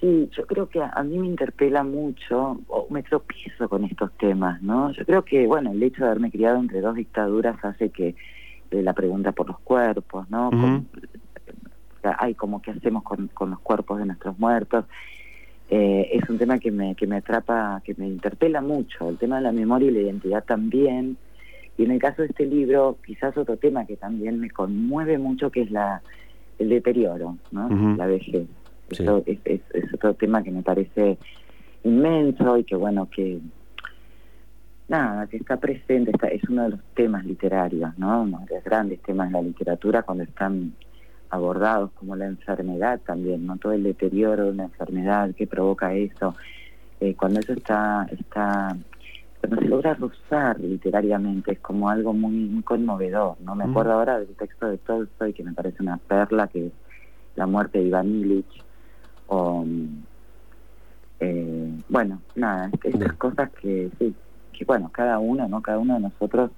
sí, 0.00 0.30
yo 0.36 0.46
creo 0.46 0.68
que 0.68 0.80
a, 0.80 1.02
mí 1.02 1.18
me 1.18 1.26
interpela 1.26 1.82
mucho, 1.82 2.60
o 2.68 2.86
me 2.90 3.02
tropiezo 3.02 3.68
con 3.68 3.84
estos 3.84 4.12
temas, 4.12 4.62
¿no? 4.62 4.92
Yo 4.92 5.04
creo 5.04 5.24
que, 5.24 5.46
bueno, 5.46 5.72
el 5.72 5.82
hecho 5.82 6.02
de 6.02 6.10
haberme 6.10 6.30
criado 6.30 6.58
entre 6.58 6.80
dos 6.80 6.94
dictaduras 6.94 7.62
hace 7.64 7.90
que 7.90 8.14
eh, 8.70 8.82
la 8.82 8.92
pregunta 8.92 9.32
por 9.32 9.48
los 9.48 9.58
cuerpos, 9.60 10.30
¿no? 10.30 10.50
hay 12.18 12.34
como 12.34 12.60
qué 12.60 12.72
hacemos 12.72 13.04
con, 13.04 13.28
con 13.28 13.50
los 13.50 13.60
cuerpos 13.60 13.98
de 13.98 14.06
nuestros 14.06 14.38
muertos. 14.38 14.86
Eh, 15.70 16.10
es 16.12 16.28
un 16.28 16.36
tema 16.36 16.58
que 16.58 16.70
me, 16.70 16.94
que 16.94 17.06
me 17.06 17.16
atrapa, 17.16 17.80
que 17.84 17.94
me 17.94 18.06
interpela 18.06 18.60
mucho. 18.60 19.08
El 19.08 19.18
tema 19.18 19.36
de 19.36 19.42
la 19.42 19.52
memoria 19.52 19.88
y 19.88 19.92
la 19.92 20.00
identidad 20.00 20.44
también. 20.44 21.16
Y 21.78 21.84
en 21.84 21.90
el 21.92 21.98
caso 21.98 22.22
de 22.22 22.28
este 22.28 22.46
libro, 22.46 22.98
quizás 23.04 23.36
otro 23.36 23.56
tema 23.56 23.86
que 23.86 23.96
también 23.96 24.40
me 24.40 24.50
conmueve 24.50 25.18
mucho, 25.18 25.50
que 25.50 25.62
es 25.62 25.70
la 25.70 26.02
el 26.58 26.68
deterioro, 26.68 27.36
¿no? 27.50 27.68
La 27.96 28.06
vejez. 28.06 28.46
Eso 28.90 29.22
es, 29.26 29.60
otro 29.94 30.14
tema 30.14 30.42
que 30.42 30.50
me 30.50 30.62
parece 30.62 31.18
inmenso 31.82 32.58
y 32.58 32.64
que, 32.64 32.76
bueno, 32.76 33.08
que 33.10 33.40
nada, 34.88 35.26
que 35.26 35.38
está 35.38 35.56
presente, 35.56 36.10
está, 36.10 36.28
es 36.28 36.42
uno 36.48 36.64
de 36.64 36.70
los 36.70 36.80
temas 36.94 37.24
literarios, 37.24 37.96
¿no? 37.98 38.22
Uno 38.22 38.44
de 38.48 38.56
los 38.56 38.64
grandes 38.64 39.00
temas 39.00 39.28
de 39.28 39.32
la 39.32 39.42
literatura 39.42 40.02
cuando 40.02 40.24
están 40.24 40.74
abordados, 41.30 41.90
como 41.92 42.14
la 42.14 42.26
enfermedad 42.26 43.00
también, 43.04 43.46
¿no? 43.46 43.56
Todo 43.56 43.72
el 43.72 43.82
deterioro 43.82 44.44
de 44.44 44.50
una 44.50 44.64
enfermedad, 44.64 45.34
que 45.34 45.46
provoca 45.46 45.94
eso. 45.94 46.34
Eh, 47.00 47.14
cuando 47.14 47.40
eso 47.40 47.54
está, 47.54 48.06
está 48.10 48.76
cuando 49.42 49.60
se 49.60 49.68
logra 49.68 49.94
rozar 49.94 50.60
literariamente 50.60 51.52
es 51.52 51.58
como 51.58 51.88
algo 51.90 52.12
muy, 52.12 52.62
conmovedor, 52.62 53.36
¿no? 53.40 53.56
Me 53.56 53.64
acuerdo 53.64 53.92
ahora 53.92 54.20
del 54.20 54.36
texto 54.36 54.68
de 54.68 54.78
Tolstoy 54.78 55.32
que 55.32 55.42
me 55.42 55.52
parece 55.52 55.82
una 55.82 55.96
perla, 55.96 56.46
que 56.46 56.66
es 56.66 56.72
La 57.34 57.46
muerte 57.46 57.78
de 57.78 57.86
Iván 57.86 58.06
Illich, 58.06 58.62
o, 59.26 59.64
eh, 61.18 61.72
bueno, 61.88 62.20
nada, 62.36 62.70
estas 62.84 63.14
cosas 63.14 63.50
que, 63.60 63.90
sí, 63.98 64.14
que 64.52 64.64
bueno, 64.64 64.90
cada 64.92 65.18
uno, 65.18 65.48
¿no? 65.48 65.60
Cada 65.60 65.78
uno 65.78 65.94
de 65.94 66.00
nosotros 66.00 66.52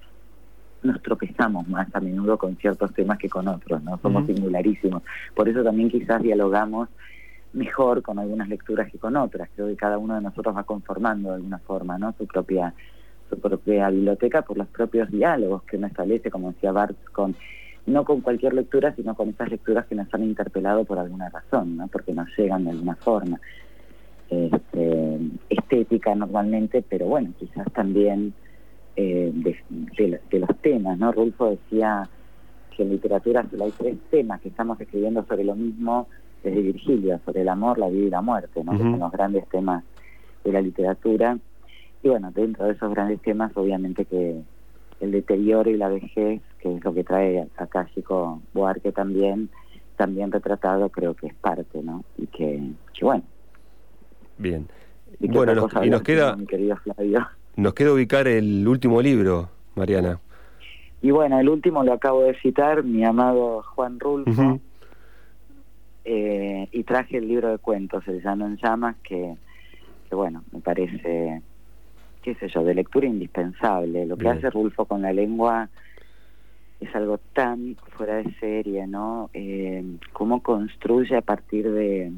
nos 0.83 1.01
tropezamos 1.01 1.67
más 1.67 1.87
a 1.95 1.99
menudo 1.99 2.37
con 2.37 2.55
ciertos 2.57 2.93
temas 2.93 3.17
que 3.17 3.29
con 3.29 3.47
otros, 3.47 3.81
¿no? 3.81 3.97
Somos 3.97 4.27
singularísimos. 4.27 5.01
Por 5.33 5.49
eso 5.49 5.63
también 5.63 5.89
quizás 5.89 6.21
dialogamos 6.21 6.89
mejor 7.55 8.01
con 8.01 8.19
algunas 8.19 8.47
lecturas 8.49 8.91
que 8.91 8.99
con 8.99 9.15
otras. 9.15 9.49
Creo 9.55 9.67
que 9.67 9.75
cada 9.75 9.97
uno 9.97 10.15
de 10.15 10.21
nosotros 10.21 10.55
va 10.55 10.63
conformando 10.63 11.29
de 11.29 11.35
alguna 11.35 11.59
forma 11.59 11.97
¿no? 11.97 12.13
su 12.17 12.27
propia 12.27 12.73
su 13.29 13.39
propia 13.39 13.89
biblioteca 13.89 14.43
por 14.43 14.57
los 14.57 14.67
propios 14.67 15.09
diálogos 15.09 15.63
que 15.63 15.77
uno 15.77 15.87
establece, 15.87 16.29
como 16.29 16.51
decía 16.51 16.71
Bart, 16.71 16.95
con 17.11 17.35
no 17.87 18.03
con 18.03 18.21
cualquier 18.21 18.53
lectura, 18.53 18.93
sino 18.95 19.15
con 19.15 19.29
esas 19.29 19.49
lecturas 19.49 19.85
que 19.85 19.95
nos 19.95 20.11
han 20.13 20.23
interpelado 20.23 20.85
por 20.85 20.99
alguna 20.99 21.29
razón, 21.29 21.77
¿no? 21.77 21.87
porque 21.87 22.13
nos 22.13 22.27
llegan 22.37 22.65
de 22.65 22.71
alguna 22.71 22.95
forma. 22.95 23.39
Este, 24.29 25.19
estética 25.49 26.15
normalmente, 26.15 26.83
pero 26.87 27.05
bueno, 27.05 27.31
quizás 27.37 27.71
también 27.73 28.33
eh, 28.95 29.31
de, 29.33 30.39
los 30.39 30.57
temas, 30.61 30.97
¿no? 30.97 31.11
Rulfo 31.11 31.51
decía 31.51 32.09
que 32.75 32.83
en 32.83 32.89
literatura 32.89 33.45
solo 33.49 33.65
hay 33.65 33.71
tres 33.77 33.97
temas 34.09 34.41
que 34.41 34.49
estamos 34.49 34.81
escribiendo 34.81 35.23
sobre 35.25 35.43
lo 35.43 35.55
mismo 35.55 36.07
de 36.51 36.61
Virgilio, 36.61 37.19
sobre 37.25 37.41
el 37.41 37.49
amor, 37.49 37.77
la 37.77 37.89
vida 37.89 38.05
y 38.05 38.09
la 38.09 38.21
muerte, 38.21 38.63
¿no? 38.63 38.73
que 38.73 38.79
son 38.79 38.99
los 38.99 39.11
grandes 39.11 39.47
temas 39.49 39.83
de 40.43 40.51
la 40.51 40.61
literatura. 40.61 41.37
Y 42.03 42.09
bueno, 42.09 42.31
dentro 42.31 42.65
de 42.65 42.73
esos 42.73 42.91
grandes 42.93 43.21
temas, 43.21 43.51
obviamente 43.55 44.05
que 44.05 44.41
el 44.99 45.11
deterioro 45.11 45.69
y 45.69 45.77
la 45.77 45.89
vejez, 45.89 46.41
que 46.59 46.75
es 46.75 46.83
lo 46.83 46.93
que 46.93 47.03
trae 47.03 47.47
acá 47.57 47.87
Chico 47.93 48.41
Buarque 48.53 48.91
también, 48.91 49.49
también 49.97 50.31
retratado 50.31 50.89
creo 50.89 51.13
que 51.13 51.27
es 51.27 51.33
parte, 51.35 51.81
¿no? 51.81 52.03
Y 52.17 52.27
que, 52.27 52.61
bueno. 53.01 53.23
Bien. 54.37 54.67
bueno, 55.19 55.67
y 55.83 55.89
nos 55.89 56.01
queda... 56.01 56.37
Nos 57.55 57.73
queda 57.73 57.93
ubicar 57.93 58.27
el 58.27 58.67
último 58.67 59.01
libro, 59.01 59.49
Mariana. 59.75 60.19
Y 61.01 61.11
bueno, 61.11 61.39
el 61.39 61.47
último 61.47 61.83
lo 61.83 61.93
acabo 61.93 62.23
de 62.23 62.35
citar, 62.41 62.83
mi 62.83 63.05
amado 63.05 63.63
Juan 63.75 63.99
Rulfo. 63.99 64.59
Eh, 66.07 66.69
y 66.71 66.83
traje 66.83 67.17
el 67.17 67.27
libro 67.27 67.49
de 67.49 67.57
cuentos, 67.57 68.07
El 68.07 68.21
llano 68.21 68.45
en 68.45 68.57
llamas, 68.57 68.95
que, 69.03 69.35
bueno, 70.11 70.43
me 70.51 70.61
parece, 70.61 71.41
qué 72.21 72.35
sé 72.35 72.47
yo, 72.47 72.63
de 72.63 72.75
lectura 72.75 73.07
indispensable. 73.07 74.05
Lo 74.05 74.15
que 74.15 74.29
hace 74.29 74.51
Rulfo 74.51 74.85
con 74.85 75.01
la 75.01 75.11
lengua 75.11 75.67
es 76.79 76.95
algo 76.95 77.17
tan 77.33 77.75
fuera 77.97 78.17
de 78.17 78.31
serie, 78.35 78.85
¿no? 78.85 79.31
Eh, 79.33 79.83
cómo 80.13 80.43
construye 80.43 81.17
a 81.17 81.21
partir 81.21 81.71
de... 81.71 82.11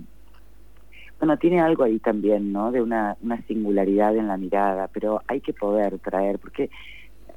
Bueno, 1.20 1.38
tiene 1.38 1.62
algo 1.62 1.84
ahí 1.84 2.00
también, 2.00 2.52
¿no? 2.52 2.72
De 2.74 2.82
una, 2.82 3.16
una 3.22 3.42
singularidad 3.44 4.18
en 4.18 4.28
la 4.28 4.38
mirada, 4.38 4.90
pero 4.90 5.22
hay 5.28 5.40
que 5.40 5.54
poder 5.54 5.98
traer, 6.00 6.40
porque 6.40 6.70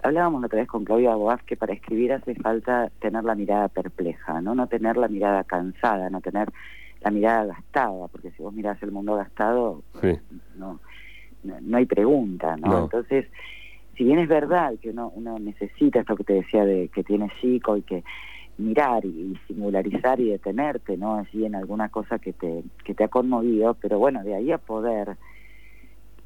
hablábamos 0.02 0.44
otra 0.44 0.60
vez 0.60 0.68
con 0.68 0.84
Claudia 0.84 1.14
Boaz 1.14 1.42
que 1.44 1.56
para 1.56 1.72
escribir 1.72 2.12
hace 2.12 2.34
falta 2.34 2.90
tener 3.00 3.24
la 3.24 3.34
mirada 3.34 3.68
perpleja, 3.68 4.40
¿no? 4.40 4.54
No 4.54 4.66
tener 4.66 4.96
la 4.96 5.08
mirada 5.08 5.44
cansada, 5.44 6.10
no 6.10 6.20
tener 6.20 6.48
la 7.00 7.10
mirada 7.10 7.46
gastada, 7.46 8.08
porque 8.08 8.30
si 8.32 8.42
vos 8.42 8.52
mirás 8.52 8.82
el 8.82 8.92
mundo 8.92 9.16
gastado, 9.16 9.82
no, 10.56 10.80
no, 11.42 11.76
hay 11.76 11.86
pregunta, 11.86 12.56
¿no? 12.56 12.84
Entonces, 12.84 13.26
si 13.96 14.04
bien 14.04 14.18
es 14.18 14.28
verdad 14.28 14.74
que 14.80 14.90
uno, 14.90 15.10
uno 15.14 15.38
necesita 15.38 16.00
esto 16.00 16.16
que 16.16 16.24
te 16.24 16.34
decía 16.34 16.64
de 16.64 16.88
que 16.88 17.02
tiene 17.02 17.30
chico 17.40 17.76
y 17.76 17.82
que 17.82 18.04
mirar 18.58 19.04
y, 19.04 19.38
singularizar 19.46 20.20
y 20.20 20.30
detenerte, 20.30 20.96
¿no? 20.96 21.16
Así 21.16 21.44
en 21.44 21.54
alguna 21.54 21.88
cosa 21.88 22.18
que 22.18 22.32
te, 22.32 22.62
que 22.84 22.94
te 22.94 23.04
ha 23.04 23.08
conmovido, 23.08 23.74
pero 23.74 23.98
bueno, 23.98 24.22
de 24.22 24.34
ahí 24.34 24.52
a 24.52 24.58
poder 24.58 25.16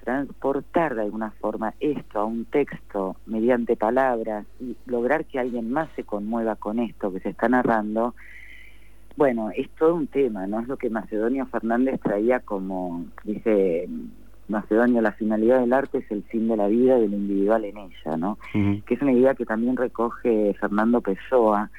transportar 0.04 0.94
de 0.94 1.02
alguna 1.02 1.30
forma 1.32 1.74
esto 1.80 2.20
a 2.20 2.24
un 2.24 2.44
texto 2.44 3.16
mediante 3.26 3.74
palabras 3.74 4.46
y 4.60 4.76
lograr 4.86 5.24
que 5.24 5.38
alguien 5.38 5.72
más 5.72 5.88
se 5.96 6.04
conmueva 6.04 6.56
con 6.56 6.78
esto 6.78 7.12
que 7.12 7.20
se 7.20 7.30
está 7.30 7.48
narrando, 7.48 8.14
bueno, 9.16 9.50
es 9.56 9.68
todo 9.70 9.94
un 9.94 10.06
tema, 10.06 10.46
¿no? 10.46 10.60
Es 10.60 10.68
lo 10.68 10.76
que 10.76 10.90
Macedonio 10.90 11.46
Fernández 11.46 12.00
traía 12.00 12.40
como, 12.40 13.06
dice 13.22 13.88
Macedonio, 14.48 15.00
la 15.00 15.12
finalidad 15.12 15.60
del 15.60 15.72
arte 15.72 15.98
es 15.98 16.10
el 16.10 16.22
fin 16.24 16.48
de 16.48 16.56
la 16.56 16.66
vida 16.66 16.98
del 16.98 17.14
individual 17.14 17.64
en 17.64 17.78
ella, 17.78 18.16
¿no? 18.18 18.38
Que 18.52 18.94
es 18.94 19.00
una 19.00 19.12
idea 19.12 19.34
que 19.34 19.46
también 19.46 19.76
recoge 19.76 20.54
Fernando 20.60 21.00
Pessoa 21.00 21.70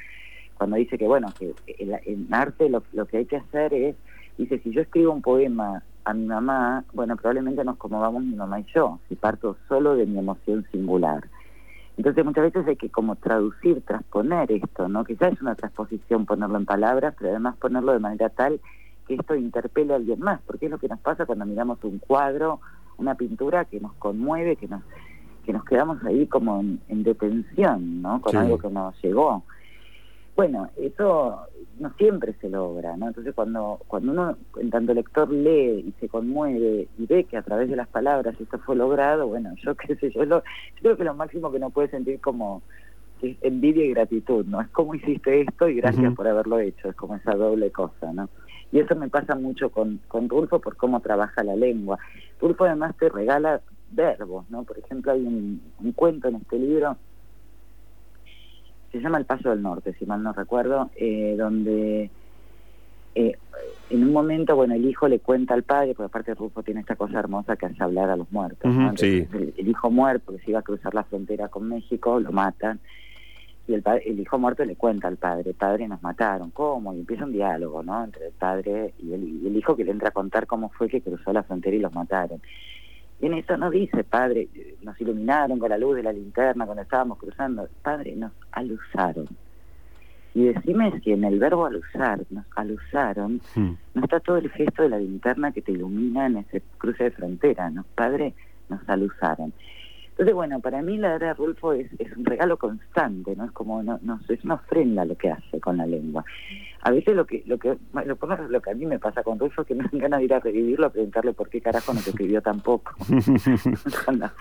cuando 0.57 0.77
dice 0.77 0.97
que, 0.97 1.05
bueno, 1.05 1.27
que 1.37 1.53
en 1.67 2.33
arte 2.33 2.69
lo, 2.69 2.81
lo 2.93 3.05
que 3.05 3.17
hay 3.17 3.25
que 3.25 3.37
hacer 3.37 3.73
es, 3.73 3.95
dice, 4.37 4.59
si 4.59 4.71
yo 4.71 4.81
escribo 4.81 5.13
un 5.13 5.21
poema 5.21 5.83
a 6.03 6.13
mi 6.13 6.25
mamá, 6.25 6.83
bueno, 6.93 7.15
probablemente 7.15 7.63
nos 7.63 7.77
conmovamos 7.77 8.23
mi 8.23 8.35
mamá 8.35 8.59
y 8.59 8.65
yo, 8.73 8.99
si 9.09 9.15
parto 9.15 9.57
solo 9.67 9.95
de 9.95 10.05
mi 10.05 10.19
emoción 10.19 10.65
singular. 10.71 11.27
Entonces 11.97 12.25
muchas 12.25 12.43
veces 12.43 12.67
hay 12.67 12.75
que 12.75 12.89
como 12.89 13.15
traducir, 13.15 13.81
transponer 13.81 14.51
esto, 14.51 14.87
¿no? 14.89 15.05
Quizás 15.05 15.33
es 15.33 15.41
una 15.41 15.55
transposición 15.55 16.25
ponerlo 16.25 16.57
en 16.57 16.65
palabras, 16.65 17.15
pero 17.17 17.31
además 17.31 17.55
ponerlo 17.55 17.93
de 17.93 17.99
manera 17.99 18.29
tal 18.29 18.59
que 19.07 19.15
esto 19.15 19.35
interpele 19.35 19.93
a 19.93 19.97
alguien 19.97 20.19
más, 20.19 20.41
porque 20.45 20.65
es 20.65 20.71
lo 20.71 20.77
que 20.77 20.89
nos 20.89 20.99
pasa 20.99 21.25
cuando 21.25 21.45
miramos 21.45 21.83
un 21.83 21.99
cuadro, 21.99 22.59
una 22.97 23.15
pintura 23.15 23.65
que 23.65 23.79
nos 23.79 23.93
conmueve, 23.93 24.55
que 24.55 24.67
nos 24.67 24.81
que 25.45 25.53
nos 25.53 25.63
quedamos 25.63 26.03
ahí 26.03 26.25
como 26.25 26.59
en, 26.59 27.03
detención, 27.03 28.01
¿no? 28.01 28.19
Con 28.19 28.35
algo 28.35 28.57
que 28.57 28.69
nos 28.69 28.99
llegó. 29.03 29.43
Bueno, 30.35 30.69
eso 30.75 31.47
no 31.79 31.93
siempre 31.97 32.33
se 32.41 32.49
logra, 32.49 32.95
¿no? 32.97 33.07
Entonces 33.07 33.33
cuando, 33.33 33.79
cuando 33.87 34.11
uno, 34.11 34.37
en 34.59 34.69
tanto 34.69 34.93
lector, 34.93 35.29
lee 35.31 35.85
y 35.87 35.93
se 35.99 36.09
conmueve 36.09 36.87
y 36.97 37.05
ve 37.05 37.23
que 37.25 37.37
a 37.37 37.41
través 37.41 37.69
de 37.69 37.75
las 37.75 37.87
palabras 37.87 38.39
esto 38.39 38.57
fue 38.59 38.75
logrado, 38.75 39.27
bueno, 39.27 39.53
yo 39.63 39.75
qué 39.75 39.95
sé, 39.95 40.11
yo, 40.11 40.25
lo, 40.25 40.39
yo 40.39 40.81
creo 40.81 40.97
que 40.97 41.03
lo 41.03 41.13
máximo 41.13 41.51
que 41.51 41.57
uno 41.57 41.69
puede 41.69 41.89
sentir 41.89 42.19
como 42.19 42.61
es 43.21 43.37
envidia 43.41 43.85
y 43.85 43.91
gratitud, 43.91 44.45
¿no? 44.45 44.61
Es 44.61 44.67
como 44.69 44.93
hiciste 44.93 45.41
esto 45.41 45.69
y 45.69 45.75
gracias 45.75 46.13
por 46.13 46.27
haberlo 46.27 46.59
hecho, 46.59 46.89
es 46.89 46.95
como 46.95 47.15
esa 47.15 47.33
doble 47.33 47.71
cosa, 47.71 48.11
¿no? 48.13 48.29
Y 48.71 48.79
eso 48.79 48.95
me 48.95 49.09
pasa 49.09 49.35
mucho 49.35 49.69
con, 49.69 50.01
con 50.07 50.27
Rulfo 50.27 50.59
por 50.59 50.75
cómo 50.75 50.99
trabaja 50.99 51.43
la 51.43 51.55
lengua. 51.55 51.97
Rulfo 52.41 52.65
además 52.65 52.95
te 52.97 53.07
regala 53.09 53.61
verbos, 53.91 54.49
¿no? 54.49 54.63
Por 54.63 54.77
ejemplo, 54.77 55.13
hay 55.13 55.21
un, 55.21 55.61
un 55.79 55.91
cuento 55.93 56.27
en 56.27 56.35
este 56.35 56.59
libro 56.59 56.97
se 58.97 59.03
llama 59.03 59.17
El 59.17 59.25
Paso 59.25 59.49
del 59.49 59.61
Norte, 59.61 59.93
si 59.97 60.05
mal 60.05 60.23
no 60.23 60.33
recuerdo, 60.33 60.89
eh, 60.95 61.35
donde 61.37 62.09
eh, 63.15 63.37
en 63.89 64.03
un 64.03 64.11
momento, 64.11 64.55
bueno, 64.55 64.73
el 64.73 64.85
hijo 64.85 65.07
le 65.07 65.19
cuenta 65.19 65.53
al 65.53 65.63
padre, 65.63 65.93
porque 65.95 66.07
aparte 66.07 66.33
Rufo 66.33 66.63
tiene 66.63 66.81
esta 66.81 66.95
cosa 66.95 67.19
hermosa 67.19 67.55
que 67.55 67.65
hace 67.65 67.81
hablar 67.81 68.09
a 68.09 68.17
los 68.17 68.31
muertos. 68.31 68.69
el, 69.01 69.67
hijo 69.67 69.89
muerto, 69.89 70.33
que 70.33 70.39
se 70.39 70.51
iba 70.51 70.59
a 70.59 70.63
cruzar 70.63 70.93
la 70.93 71.03
frontera 71.03 71.47
con 71.47 71.69
México, 71.69 72.19
lo 72.19 72.31
matan. 72.31 72.79
Y 73.67 73.73
el, 73.73 73.83
el 74.05 74.19
hijo 74.19 74.37
muerto 74.37 74.65
le 74.65 74.75
cuenta 74.75 75.07
al 75.07 75.17
padre, 75.17 75.53
padre, 75.53 75.87
nos 75.87 76.01
mataron, 76.03 76.51
¿cómo? 76.51 76.93
Y 76.93 76.99
empieza 76.99 77.25
un 77.25 77.31
diálogo, 77.31 77.81
¿no? 77.83 78.03
Entre 78.03 78.27
el 78.27 78.33
padre 78.33 78.93
y 78.99 79.13
el, 79.13 79.23
y 79.23 79.47
el 79.47 79.55
hijo 79.55 79.75
que 79.75 79.85
le 79.85 79.91
entra 79.91 80.09
a 80.09 80.11
contar 80.11 80.45
cómo 80.45 80.69
fue 80.69 80.89
que 80.89 81.01
cruzó 81.01 81.31
la 81.31 81.43
frontera 81.43 81.75
y 81.75 81.79
los 81.79 81.93
mataron. 81.93 82.41
Y 83.21 83.27
en 83.27 83.33
eso 83.35 83.55
no 83.57 83.69
dice, 83.69 84.03
padre, 84.03 84.47
nos 84.81 84.99
iluminaron 84.99 85.57
con 85.57 85.69
la 85.69 85.77
luz 85.77 85.95
de 85.95 86.03
la 86.03 86.11
linterna 86.11 86.65
cuando 86.65 86.83
estábamos 86.83 87.17
cruzando. 87.17 87.67
Padre, 87.81 88.15
nos 88.15 88.31
alusaron. 88.51 89.27
Y 90.33 90.43
decime 90.43 90.99
si 91.01 91.13
en 91.13 91.23
el 91.23 91.39
verbo 91.39 91.65
alusar, 91.65 92.25
nos 92.29 92.45
alusaron, 92.57 93.39
no 93.55 94.03
está 94.03 94.19
todo 94.19 94.35
el 94.35 94.49
gesto 94.51 94.83
de 94.83 94.89
la 94.89 94.99
linterna 94.99 95.53
que 95.53 95.61
te 95.61 95.71
ilumina 95.71 96.25
en 96.25 96.37
ese 96.37 96.61
cruce 96.77 97.05
de 97.05 97.11
frontera, 97.11 97.69
¿no? 97.69 97.85
Padre, 97.95 98.33
nos 98.67 98.81
alusaron. 98.89 99.53
Entonces, 100.15 100.33
bueno, 100.33 100.61
para 100.61 100.81
mí 100.81 100.97
la 100.97 101.19
de 101.19 101.33
Rulfo 101.33 101.73
es, 101.73 101.91
es 101.99 102.15
un 102.15 102.23
regalo 102.23 102.55
constante, 102.55 103.35
¿no? 103.35 103.43
Es 103.43 103.51
como, 103.51 103.83
no, 103.83 103.99
no, 104.01 104.17
es 104.29 104.45
una 104.45 104.53
ofrenda 104.53 105.03
lo 105.03 105.17
que 105.17 105.29
hace 105.29 105.59
con 105.59 105.75
la 105.75 105.85
lengua. 105.85 106.23
A 106.83 106.91
veces 106.91 107.13
lo 107.13 107.25
que, 107.25 107.43
lo 107.45 107.57
que, 107.57 107.77
lo, 108.05 108.61
que 108.61 108.71
a 108.71 108.73
mí 108.75 108.85
me 108.85 108.97
pasa 108.97 109.23
con 109.23 109.37
Rulfo 109.37 109.63
es 109.63 109.67
que 109.67 109.75
me 109.75 109.83
dan 109.83 109.99
ganas 109.99 110.19
de 110.19 110.25
ir 110.25 110.33
a 110.33 110.39
revivirlo, 110.39 110.85
a 110.85 110.89
preguntarle 110.89 111.33
por 111.33 111.49
qué 111.49 111.59
carajo 111.59 111.93
no 111.93 111.99
se 111.99 112.11
escribió 112.11 112.41
tampoco. 112.41 112.93
con, 114.05 114.19
la, 114.19 114.33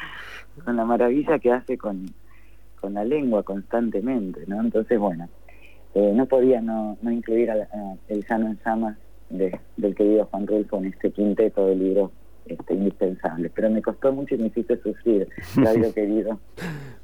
con 0.65 0.77
la 0.77 0.85
maravilla 0.85 1.41
que 1.41 1.51
hace 1.51 1.77
con, 1.77 2.07
con 2.81 2.95
la 2.95 3.05
lengua 3.05 3.43
constantemente, 3.43 4.45
¿no? 4.47 4.61
Entonces, 4.61 4.97
bueno, 4.97 5.29
eh, 5.97 6.13
no 6.15 6.27
podía 6.27 6.61
no, 6.61 6.97
no 7.03 7.11
incluir 7.11 7.51
a, 7.51 7.67
el 8.07 8.25
Sano 8.27 8.47
en 8.47 8.63
Sama 8.63 8.97
de, 9.29 9.59
del 9.77 9.97
querido 9.97 10.27
Juan 10.27 10.47
Rulfo 10.47 10.77
en 10.77 10.85
este 10.85 11.11
quinteto 11.11 11.67
de 11.67 11.75
libros 11.75 12.13
este, 12.47 12.75
indispensable. 12.75 13.51
Pero 13.55 13.71
me 13.71 13.83
costó 13.83 14.13
mucho 14.13 14.35
y 14.35 14.39
me 14.39 14.47
hiciste 14.47 14.81
sufrir, 14.83 15.29
Claudio 15.55 15.93
querido. 15.95 16.39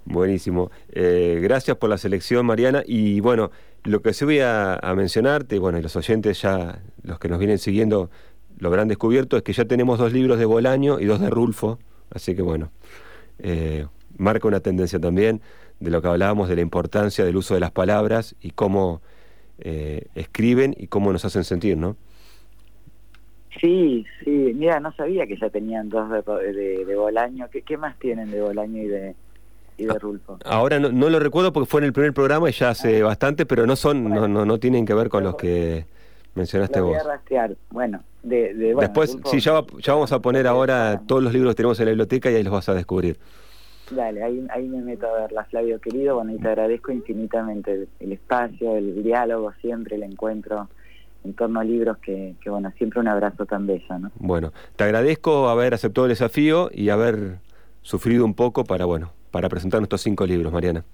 Buenísimo. 0.05 0.71
Eh, 0.93 1.41
gracias 1.43 1.77
por 1.77 1.91
la 1.91 1.99
selección, 1.99 2.47
Mariana. 2.47 2.83
Y 2.87 3.21
bueno, 3.21 3.51
lo 3.85 4.03
que 4.03 4.13
sí 4.13 4.25
voy 4.25 4.41
a, 4.41 4.81
mencionarte, 4.97 5.59
bueno, 5.59 5.79
y 5.79 5.83
los 5.83 5.97
oyentes 5.97 6.43
ya, 6.43 6.83
los 7.03 7.19
que 7.19 7.29
nos 7.29 7.39
vienen 7.39 7.59
siguiendo, 7.59 8.11
lo 8.59 8.69
habrán 8.69 8.89
descubierto, 8.89 9.37
es 9.37 9.43
que 9.43 9.53
ya 9.53 9.65
tenemos 9.65 9.99
dos 9.99 10.13
libros 10.13 10.39
de 10.39 10.45
Bolaño 10.45 11.01
y 11.01 11.07
dos 11.07 11.21
de 11.21 11.31
Rulfo. 11.31 11.79
Así 12.11 12.35
que 12.35 12.43
bueno, 12.43 12.71
eh, 13.39 13.87
marca 14.17 14.49
una 14.49 14.61
tendencia 14.61 14.99
también 14.99 15.41
de 15.79 15.91
lo 15.91 16.03
que 16.03 16.09
hablábamos 16.09 16.49
de 16.49 16.57
la 16.57 16.61
importancia 16.61 17.25
del 17.25 17.37
uso 17.37 17.55
de 17.55 17.61
las 17.61 17.71
palabras 17.71 18.37
y 18.41 18.51
cómo 18.51 19.01
eh, 19.59 20.07
escriben 20.15 20.75
y 20.79 20.89
cómo 20.89 21.13
nos 21.13 21.25
hacen 21.25 21.45
sentir, 21.45 21.77
¿no? 21.77 21.97
Sí, 23.61 24.07
sí, 24.25 24.53
mira, 24.55 24.81
no 24.81 24.93
sabía 24.93 25.27
que 25.27 25.37
ya 25.37 25.51
tenían 25.51 25.91
dos 25.91 26.09
de, 26.11 26.85
de, 26.85 26.97
Bolaño. 26.97 27.49
¿Qué, 27.51 27.77
más 27.77 27.99
tienen 27.99 28.31
de 28.31 28.41
Bolaño 28.41 28.83
y 28.83 28.87
de, 28.87 29.15
y 29.77 29.85
de 29.85 29.99
Rulfo? 29.99 30.39
Ahora 30.47 30.79
no, 30.79 31.11
lo 31.11 31.19
recuerdo 31.19 31.53
porque 31.53 31.69
fue 31.69 31.81
en 31.81 31.87
el 31.87 31.93
primer 31.93 32.15
programa 32.15 32.49
y 32.49 32.53
ya 32.53 32.71
hace 32.71 33.03
ah. 33.03 33.05
bastante, 33.05 33.45
pero 33.45 33.67
no 33.67 33.77
son, 33.77 34.09
no, 34.09 34.27
no, 34.27 34.47
no 34.47 34.59
tienen 34.59 34.87
que 34.87 34.95
ver 34.95 35.11
con 35.11 35.25
los 35.25 35.37
que 35.37 35.85
mencionaste 36.35 36.81
voy 36.81 36.95
vos. 36.95 37.05
A 37.05 37.09
rastrear. 37.09 37.55
Bueno, 37.71 38.03
de, 38.23 38.55
Después, 38.55 39.19
sí, 39.27 39.41
ya, 39.41 39.63
ya 39.79 39.93
vamos 39.93 40.13
a 40.13 40.21
poner 40.21 40.47
ahora 40.47 41.03
todos 41.07 41.23
los 41.23 41.33
libros 41.33 41.53
que 41.53 41.57
tenemos 41.57 41.79
en 41.81 41.87
la 41.87 41.91
biblioteca 41.91 42.31
y 42.31 42.37
ahí 42.37 42.43
los 42.43 42.55
vas 42.55 42.69
a 42.71 42.75
descubrir. 42.75 43.19
Dale, 43.91 44.23
ahí, 44.23 44.47
ahí 44.51 44.69
me 44.69 44.81
meto 44.81 45.07
a 45.07 45.21
verla, 45.21 45.45
Flavio 45.45 45.81
querido. 45.81 46.15
Bueno, 46.15 46.33
y 46.33 46.39
te 46.39 46.49
agradezco 46.49 46.93
infinitamente 46.93 47.89
el 47.99 48.13
espacio, 48.13 48.77
el 48.77 49.03
diálogo, 49.03 49.53
siempre 49.61 49.97
el 49.97 50.05
encuentro 50.05 50.69
en 51.25 51.35
torno 51.35 51.61
a 51.61 51.65
libros 51.65 51.99
que, 51.99 52.35
que, 52.41 52.51
bueno, 52.51 52.73
siempre 52.79 53.01
un 53.01 53.09
abrazo 53.09 53.47
tan 53.47 53.67
bello, 53.67 53.99
¿no? 53.99 54.11
Bueno, 54.17 54.53
te 54.77 54.85
agradezco 54.85 55.49
haber 55.49 55.75
aceptado 55.75 56.07
el 56.07 56.11
desafío 56.11 56.71
y 56.73 56.89
haber 56.89 57.39
sufrido 57.83 58.25
un 58.25 58.35
poco 58.35 58.65
para, 58.65 58.85
bueno, 58.85 59.13
para 59.31 59.49
presentar 59.49 59.81
nuestros 59.81 60.01
cinco 60.01 60.27
libros, 60.27 60.53
Mariana. 60.53 60.85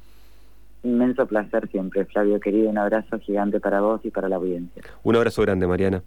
Inmenso 0.83 1.27
placer 1.27 1.69
siempre, 1.71 2.05
Flavio 2.05 2.39
querido, 2.39 2.71
un 2.71 2.79
abrazo 2.79 3.19
gigante 3.19 3.59
para 3.61 3.81
vos 3.81 4.01
y 4.05 4.11
para 4.11 4.29
la 4.29 4.37
audiencia. 4.37 4.83
Un 5.03 5.17
abrazo 5.17 5.43
grande, 5.43 5.67
Mariana. 5.67 6.03